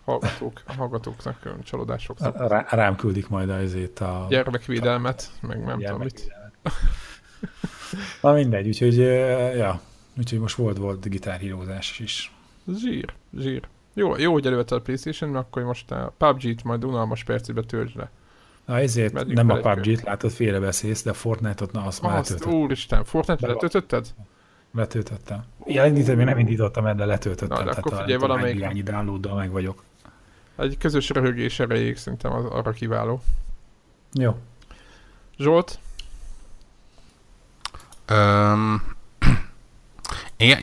[0.05, 2.17] hallgatók, a hallgatóknak csalódások.
[2.47, 4.25] Rá, rám küldik majd azért a...
[4.29, 6.33] Gyermekvédelmet, meg nem tudom mit.
[8.21, 8.97] Na mindegy, úgyhogy,
[9.57, 9.81] ja,
[10.17, 12.33] úgyhogy most volt, volt gitárhírózás is.
[12.77, 13.67] Zsír, zsír.
[13.93, 17.97] Jó, jó hogy elővette a Playstation, mert akkor most a PUBG-t majd unalmas percébe töltsd
[17.97, 18.09] le.
[18.65, 22.53] Na ezért Medjük nem a PUBG-t látod, félrebeszélsz, de Fortnite-ot, na azt már letöltöttem.
[22.53, 24.13] Úristen, Fortnite-t letöltötted?
[24.73, 25.43] Letöltöttem.
[25.65, 27.57] Ja, még nem indítottam el, de letöltöttem.
[27.57, 28.61] Na, de akkor figyelj, valamelyik...
[28.61, 29.83] Ennyi downloaddal meg vagyok.
[30.57, 33.21] Egy közös röhögés erejéig szerintem az arra kiváló.
[34.13, 34.35] Jó.
[35.37, 35.79] Zsolt?
[38.11, 38.81] Um,
[40.37, 40.57] én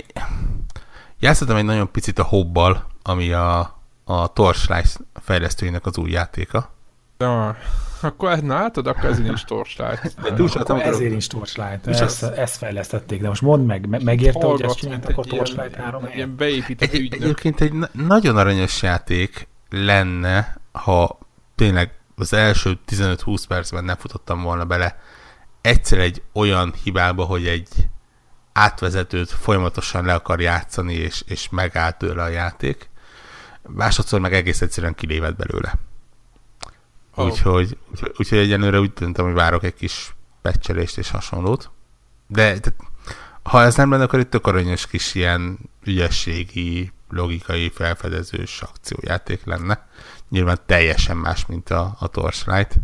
[1.18, 3.76] játszottam egy nagyon picit a hobbal, ami a
[4.09, 6.74] a Torchlight fejlesztőinek az új játéka.
[7.18, 7.57] Na,
[8.01, 10.20] akkor na látod, akkor ezért nincs Torchlight.
[10.22, 11.86] De túl akkor ezért nincs Torchlight.
[11.86, 16.36] Ezt, ezt fejlesztették, de most mondd meg, megérte, hogy ezt csináltak a Torchlight 3 Ilyen
[16.36, 21.18] beépített egy, Egyébként egy nagyon aranyos játék lenne, ha
[21.55, 25.01] tényleg az első 15-20 percben nem futottam volna bele
[25.67, 27.69] egyszer egy olyan hibába, hogy egy
[28.53, 32.91] átvezetőt folyamatosan le akar játszani, és, és megállt tőle a játék.
[33.62, 35.75] Másodszor meg egész egyszerűen kiléved belőle.
[37.14, 37.25] Oh.
[37.25, 41.71] Úgyhogy, úgyhogy, úgyhogy egyenlőre úgy döntöm, hogy várok egy kis pecselést és hasonlót.
[42.27, 42.75] De, de
[43.43, 49.89] ha ez nem lenne, akkor itt tök aranyos kis ilyen ügyességi, logikai, felfedezős akciójáték lenne.
[50.29, 52.75] Nyilván teljesen más, mint a, a Torchlight,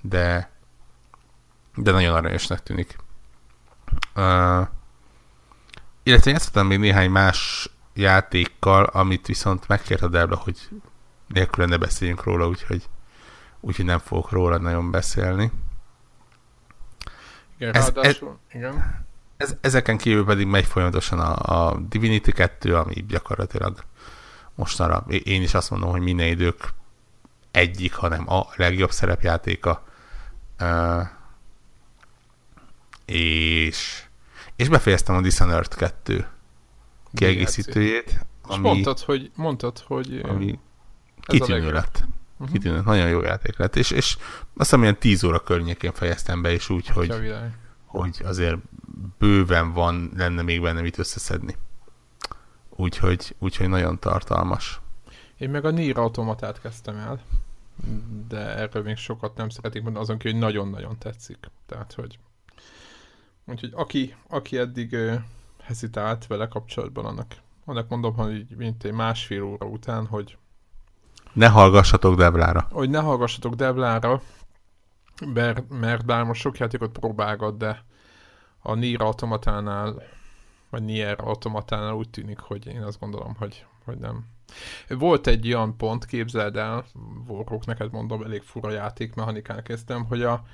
[0.00, 0.53] de,
[1.76, 2.96] de nagyon aranyosnak tűnik.
[4.16, 4.66] Uh,
[6.02, 10.68] illetve játszottam még néhány más játékkal, amit viszont megkért a Debla, hogy
[11.28, 12.88] nélkül ne beszéljünk róla, úgyhogy,
[13.60, 15.52] úgyhogy nem fogok róla nagyon beszélni.
[17.58, 18.18] Igen, ez, ez,
[18.52, 19.04] igen.
[19.36, 23.84] Ez, ezeken kívül pedig megy folyamatosan a, a Divinity 2, ami gyakorlatilag
[24.54, 26.68] mostanra én is azt mondom, hogy minden idők
[27.50, 29.84] egyik, hanem a legjobb szerepjátéka.
[30.60, 31.02] Uh,
[33.04, 34.04] és
[34.56, 36.26] és befejeztem a Dishonored 2
[37.12, 38.26] kiegészítőjét.
[38.42, 40.58] Ami, és mondtad, hogy, mondtad, hogy ami
[41.20, 42.04] kitűnő lett.
[42.32, 42.52] Uh-huh.
[42.52, 43.76] Kitűnő, nagyon jó játék lett.
[43.76, 47.14] És, és azt hiszem, ilyen 10 óra környékén fejeztem be, és úgy, hogy,
[47.86, 48.56] hogy azért
[49.18, 51.56] bőven van, lenne még benne mit összeszedni.
[52.68, 54.80] Úgyhogy, úgyhogy nagyon tartalmas.
[55.36, 57.20] Én meg a Nier automatát kezdtem el,
[58.28, 61.38] de erről még sokat nem szeretik mondani, azon kívül, hogy nagyon-nagyon tetszik.
[61.66, 62.18] Tehát, hogy
[63.46, 65.14] Úgyhogy aki, aki eddig uh,
[65.62, 70.36] hezitált vele kapcsolatban, annak, annak mondom, hogy mint egy másfél óra után, hogy
[71.32, 72.68] ne hallgassatok Deblára.
[72.70, 74.22] Hogy ne hallgassatok Deblára,
[75.34, 77.84] mert, mert bár most sok játékot próbálgat, de
[78.62, 80.02] a Nier automatánál,
[80.70, 84.26] vagy Nier automatánál úgy tűnik, hogy én azt gondolom, hogy, hogy nem.
[84.88, 86.84] Volt egy olyan pont, képzeld el,
[87.26, 90.44] Warrock, neked mondom, elég fura játékmechanikán kezdtem, hogy a,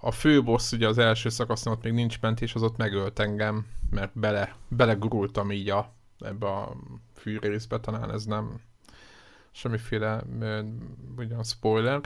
[0.00, 3.66] a fő boss ugye az első szakaszon ott még nincs mentés, az ott megölt engem,
[3.90, 6.76] mert bele, belegurultam így a, ebbe a
[7.14, 8.60] fűrészbe, talán ez nem
[9.50, 10.22] semmiféle
[11.16, 12.00] ugyan spoiler.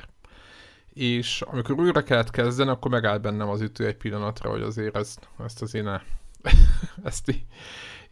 [0.93, 5.29] És amikor újra kellett kezdeni, akkor megállt bennem az ütő egy pillanatra, hogy azért ezt,
[5.45, 5.89] ezt az én
[7.05, 7.47] ezt í-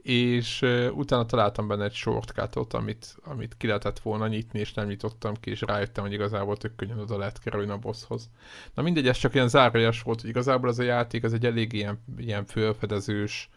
[0.03, 5.35] és utána találtam benne egy shortcutot, amit, amit ki lehetett volna nyitni, és nem nyitottam
[5.35, 8.31] ki, és rájöttem, hogy igazából tök könnyen oda lehet kerülni a bosshoz.
[8.75, 11.73] Na mindegy, ez csak ilyen zárójeles volt, hogy igazából ez a játék, ez egy elég
[11.73, 13.49] ilyen, ilyen fölfedezős,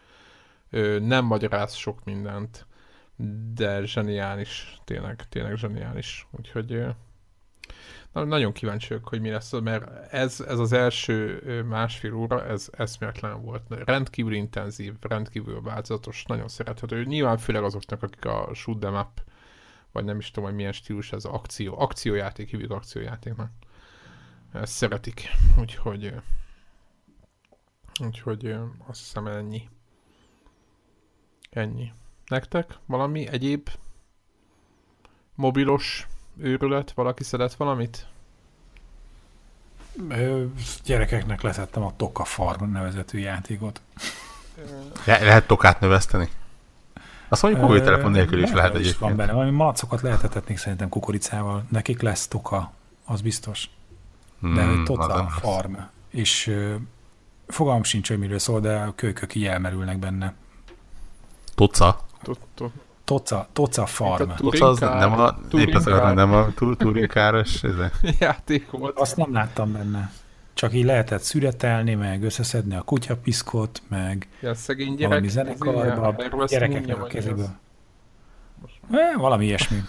[1.00, 2.66] nem magyaráz sok mindent,
[3.54, 6.26] de zseniális, tényleg, tényleg zseniális.
[6.38, 6.84] Úgyhogy
[8.12, 12.68] Na, nagyon kíváncsi vagyok, hogy mi lesz, mert ez, ez az első másfél óra, ez
[12.72, 13.62] eszméletlen volt.
[13.68, 17.04] Rendkívül intenzív, rendkívül változatos, nagyon szerethető.
[17.04, 19.22] Nyilván főleg azoknak, akik a shoot them up,
[19.92, 23.50] vagy nem is tudom, hogy milyen stílus ez, akció, akciójáték, hívjuk akciójátéknak.
[24.52, 25.22] Ezt szeretik,
[25.60, 26.14] úgyhogy
[28.00, 28.46] úgyhogy
[28.86, 29.68] azt hiszem ennyi.
[31.50, 31.92] Ennyi.
[32.26, 33.68] Nektek valami egyéb
[35.34, 36.06] mobilos
[36.40, 36.92] őrület?
[36.94, 38.06] Valaki szedett valamit?
[40.08, 40.44] Ö,
[40.84, 43.80] gyerekeknek letettem a Toka Farm nevezetű játékot.
[45.04, 46.28] Le- lehet tokát növeszteni?
[47.28, 48.98] Azt mondjuk mobiltelefon nélkül is lehet egyébként.
[48.98, 51.64] van benne, valami malacokat lehetethetnék szerintem kukoricával.
[51.70, 52.72] Nekik lesz toka,
[53.04, 53.70] az biztos.
[54.38, 55.74] De hmm, Toka Farm.
[55.74, 55.82] Az.
[56.10, 56.74] És ö,
[57.46, 60.34] fogalm sincs, hogy miről szól, de a kölykök így elmerülnek benne.
[61.54, 62.00] Toca?
[63.06, 64.30] Toca, Toca Farm.
[64.36, 66.46] Toca az nem a, épp az arra, nem a
[66.76, 67.62] túrinkáros
[68.18, 68.98] játék volt.
[68.98, 70.12] Azt nem láttam benne.
[70.54, 77.02] Csak így lehetett szüretelni, meg összeszedni a kutyapiszkot, meg ja, szegény gyerek, valami zenekarba, gyerekeknek
[77.02, 77.48] a kezéből.
[78.90, 79.82] Eh, valami ilyesmi.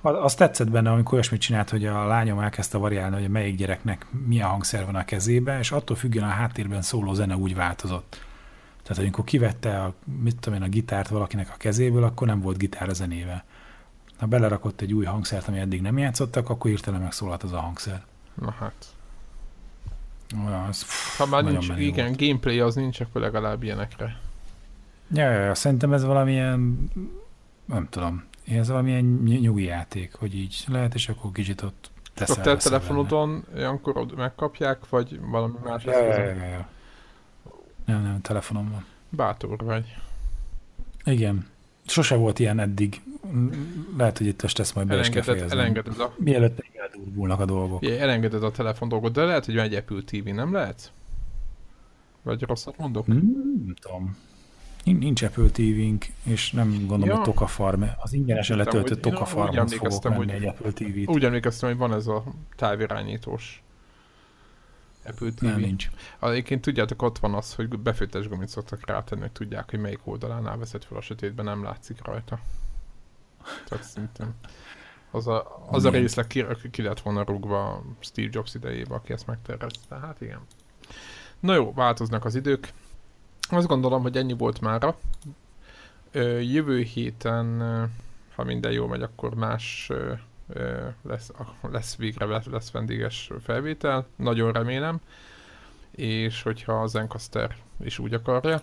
[0.00, 4.48] Azt tetszett benne, amikor olyasmit csinált, hogy a lányom elkezdte variálni, hogy melyik gyereknek milyen
[4.48, 8.23] hangszer van a kezébe, és attól függően a háttérben szóló zene úgy változott.
[8.84, 12.58] Tehát, amikor kivette a, mit tudom én, a gitárt valakinek a kezéből, akkor nem volt
[12.58, 13.44] gitár a zenével.
[14.18, 18.04] Ha belerakott egy új hangszert, ami eddig nem játszottak, akkor hirtelen megszólalt az a hangszer.
[18.34, 18.86] Na hát.
[20.46, 22.20] Olyan, az, pff, ha már nincs, igen, volt.
[22.20, 24.20] gameplay az nincs, akkor legalább ilyenekre.
[25.12, 26.90] Ja, ja, ja, szerintem ez valamilyen,
[27.64, 29.04] nem tudom, ez valamilyen
[29.40, 32.40] nyugi játék, hogy így lehet, és akkor kicsit ott teszel.
[32.40, 35.84] A te telefonodon olyankor megkapják, vagy valami más?
[35.84, 36.68] Ja, ja, ja, ja.
[37.84, 38.84] Nem, nem, telefonom van.
[39.08, 39.96] Bátor vagy.
[41.04, 41.46] Igen.
[41.86, 43.02] sose volt ilyen eddig.
[43.96, 45.58] Lehet, hogy itt most ezt majd be is kell fejezni.
[45.58, 46.14] Elengeded a...
[46.16, 47.82] Mielőtt eldurvulnak a dolgok.
[47.82, 50.92] Ja, elengeded a telefon dolgot, de lehet, hogy van egy Apple TV, nem lehet?
[52.22, 53.04] Vagy rosszat mondok?
[53.04, 54.16] Hmm, nem tudom.
[54.84, 57.14] Nincs Apple TV-nk, és nem gondolom, ja.
[57.14, 57.82] hogy Toka Farm.
[57.96, 61.08] Az ingyenesen letöltött Toka Farmhoz fogok venni hogy, egy Apple TV-t.
[61.08, 62.24] Úgy emlékeztem, hogy van ez a
[62.56, 63.63] távirányítós
[65.04, 65.42] Apple TV.
[65.42, 65.90] Nem, nincs.
[66.20, 70.58] Egyébként tudjátok, ott van az, hogy befőttes gomit szoktak rátenni, hogy tudják, hogy melyik oldalánál
[70.58, 72.38] veszed fel a sötétben, nem látszik rajta.
[73.68, 74.34] Tehát szintén
[75.14, 79.26] az a, az a részleg ki, ki lett volna rúgva Steve Jobs idejében, aki ezt
[79.26, 79.98] megtervezte.
[79.98, 80.40] Hát igen.
[81.40, 82.72] Na jó, változnak az idők.
[83.48, 84.96] Azt gondolom, hogy ennyi volt mára.
[86.40, 87.60] Jövő héten,
[88.34, 89.90] ha minden jó megy, akkor más
[91.02, 91.30] lesz,
[91.62, 95.00] lesz végre lesz, vendéges felvétel, nagyon remélem,
[95.90, 98.60] és hogyha az Zencaster is úgy akarja,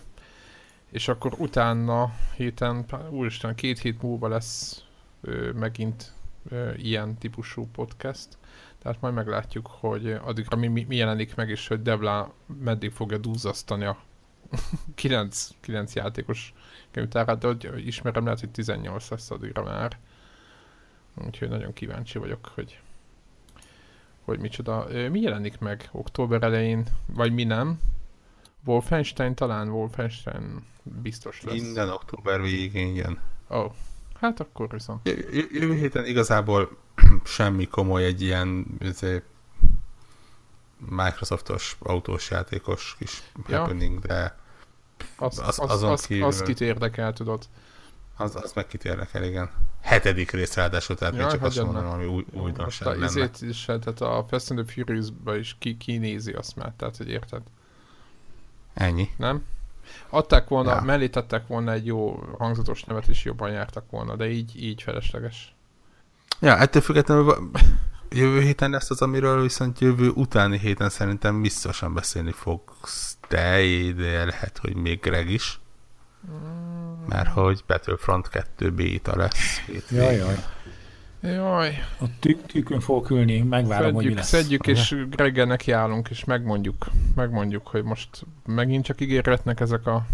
[0.92, 4.84] és akkor utána héten, úristen, két hét múlva lesz
[5.22, 6.14] ö, megint
[6.50, 8.38] ö, ilyen típusú podcast,
[8.82, 13.18] tehát majd meglátjuk, hogy addigra mi, mi, mi jelenik meg, és hogy Devla meddig fogja
[13.18, 13.98] duzzasztani a
[14.96, 16.54] 9, 9 játékos
[16.92, 19.98] könyvtárát, de hogy ismerem, lehet, hogy 18 lesz addigra már.
[21.16, 22.80] Úgyhogy nagyon kíváncsi vagyok, hogy
[24.22, 24.88] hogy micsoda.
[25.12, 27.80] Mi jelenik meg október elején, vagy mi nem?
[28.66, 31.62] Wolfenstein talán, Wolfenstein biztos lesz.
[31.62, 33.20] Minden október végén jön.
[33.50, 33.72] Ó, oh.
[34.20, 35.10] hát akkor viszont.
[35.52, 36.78] Jövő héten igazából
[37.24, 39.24] semmi komoly egy ilyen azért,
[40.90, 43.60] Microsoftos autós játékos kis ja.
[43.60, 44.40] happening, de
[45.18, 46.26] az, az, azon az, kívül...
[46.26, 47.46] az kit érdekel, tudod.
[48.18, 49.50] Az, az meg kit érdekel, igen.
[49.82, 53.06] Hetedik rész ráadásul, tehát Jaj, még csak azt mondom, ami új, újdonság lenne.
[53.06, 57.10] Izét is, tehát a Fast and the Furious-ba is ki, kinézi azt már, tehát hogy
[57.10, 57.42] érted.
[58.74, 59.10] Ennyi.
[59.18, 59.46] Nem?
[60.10, 60.82] Adták volna, ja.
[60.82, 65.56] mellé tettek volna egy jó hangzatos nevet, és jobban jártak volna, de így, így felesleges.
[66.40, 67.52] Ja, ettől függetlenül
[68.10, 73.62] jövő héten lesz az, amiről viszont jövő utáni héten szerintem biztosan beszélni fogsz te,
[73.96, 75.61] de lehet, hogy még Greg is.
[77.08, 79.62] Mert hogy Battlefront 2 beta lesz.
[79.90, 80.36] Jaj, jaj.
[81.22, 81.84] Jaj.
[82.00, 84.28] A tük, tükön fogok ülni, megvárom, szedjük, hogy mi lesz.
[84.28, 86.86] Szedjük, és Greggel nekiállunk, és megmondjuk,
[87.16, 88.10] megmondjuk, hogy most
[88.46, 90.06] megint csak ígérletnek ezek a...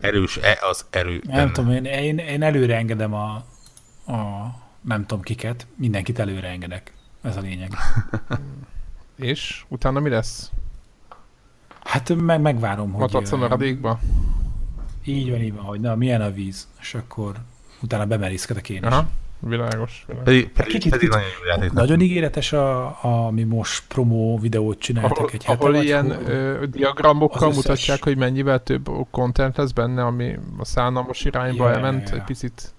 [0.00, 1.22] Erős e az erő.
[1.26, 3.34] Nem tudom, én, én, én előre engedem a,
[4.12, 6.92] a nem tudom kiket, mindenkit előre engedek.
[7.22, 7.72] Ez a lényeg.
[9.16, 10.50] és utána mi lesz?
[11.80, 13.00] Hát meg, megvárom, hogy...
[13.00, 13.98] Matadsz a maradékba?
[15.04, 17.34] Így van, így van, hogy na, milyen a víz, és akkor
[17.82, 18.82] utána bemerészkedek én is.
[18.82, 19.08] Aha,
[19.38, 20.04] világos.
[20.06, 20.24] világos.
[20.24, 21.72] Pedig, pedig, kicsit, pedig nagyon jó játék.
[21.72, 25.64] Nagyon ígéretes, a, a, ami most promó videót csináltak ahol, egy hete.
[25.64, 31.24] Ahol ilyen hol, ö, diagramokkal mutatják, hogy mennyivel több content lesz benne, ami a szánalmas
[31.24, 32.74] irányba yeah, elment, egy picit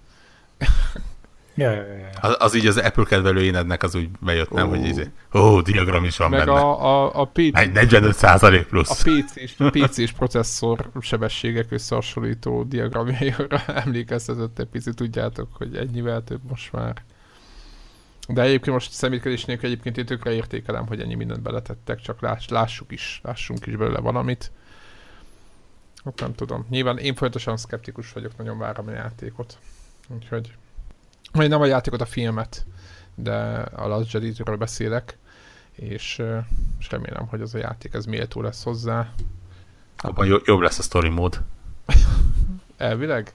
[1.55, 2.09] Ja, ja, ja.
[2.21, 6.03] Az, az így az Apple kedvelő énednek az úgy bejött, nem, hogy izé, ó, diagram
[6.03, 6.59] is van Meg benne.
[6.59, 9.05] a, a, a PC, Egy 45 százalék plusz.
[9.05, 16.71] A PC-s, PC-s processzor sebességek összehasonlító diagramjaira emlékeztetett egy picit, tudjátok, hogy ennyivel több most
[16.71, 17.03] már.
[18.27, 22.47] De egyébként most szemétkedés nélkül egyébként én tökre értékelem, hogy ennyi mindent beletettek, csak láss,
[22.47, 24.51] lássuk is, lássunk is belőle valamit.
[26.05, 26.65] Hát nem tudom.
[26.69, 29.57] Nyilván én folyamatosan szkeptikus vagyok, nagyon várom a játékot.
[30.07, 30.53] Úgyhogy
[31.35, 32.65] vagy nem a játékot, a filmet,
[33.15, 33.35] de
[33.75, 35.17] a Last jedi beszélek,
[35.71, 36.21] és,
[36.79, 39.13] és remélem, hogy az a játék ez méltó lesz hozzá.
[39.97, 41.41] Abban jobb lesz a story mód.
[42.77, 43.33] Elvileg?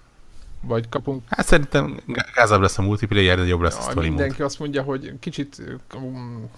[0.63, 1.23] Vagy kapunk...
[1.27, 2.01] Hát szerintem
[2.35, 4.47] gázabb lesz a multiplayer, de jobb lesz ja, a story Mindenki mód.
[4.47, 5.63] azt mondja, hogy kicsit...
[5.95, 6.51] Um,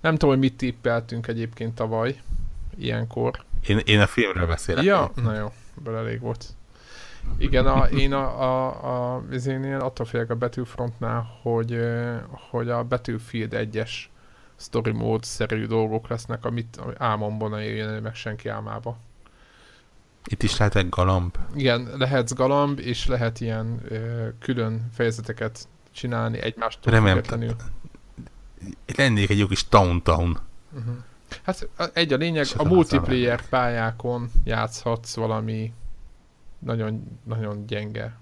[0.00, 2.20] nem tudom, hogy mit tippeltünk egyébként tavaly,
[2.76, 3.44] ilyenkor.
[3.66, 4.84] Én, én a filmről beszélek.
[4.84, 6.46] Ja, na jó, ebből elég volt.
[7.38, 11.78] Igen, a, én a, a, a vizénél attól félek a Battlefrontnál, hogy,
[12.50, 13.90] hogy a Battlefield 1-es
[14.56, 18.96] story mód-szerű dolgok lesznek, amit álmomban ne jöjjön meg senki álmába.
[20.24, 21.36] Itt is lehet egy galamb.
[21.54, 27.56] Igen, lehet galamb, és lehet ilyen ö, külön fejezeteket csinálni egymástól Remélem,
[28.96, 30.38] lennék egy jó kis Town-Town.
[30.72, 30.94] Uh-huh.
[31.42, 35.72] Hát egy a lényeg, a multiplayer pályákon játszhatsz valami
[36.64, 38.18] nagyon, nagyon gyenge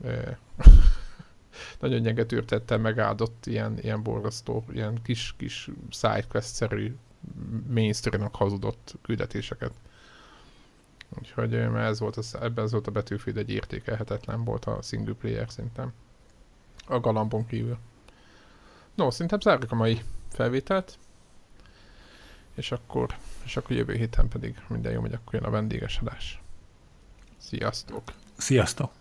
[1.80, 6.96] nagyon gyenge tűrtettel megáldott ilyen, ilyen borzasztó, ilyen kis-kis sidequest-szerű
[7.68, 9.72] mainstream hazudott küldetéseket.
[11.18, 15.50] Úgyhogy ez volt az, ebben az volt a betűfid egy értékelhetetlen volt a single player
[15.50, 15.92] szerintem.
[16.86, 17.78] A galambon kívül.
[18.94, 20.98] No, szerintem zárjuk a mai felvételt.
[22.54, 26.42] És akkor, és akkor jövő héten pedig minden jó, hogy akkor jön a vendégesedés.
[27.48, 28.12] Sziasztok!
[28.38, 28.99] Sziasztok!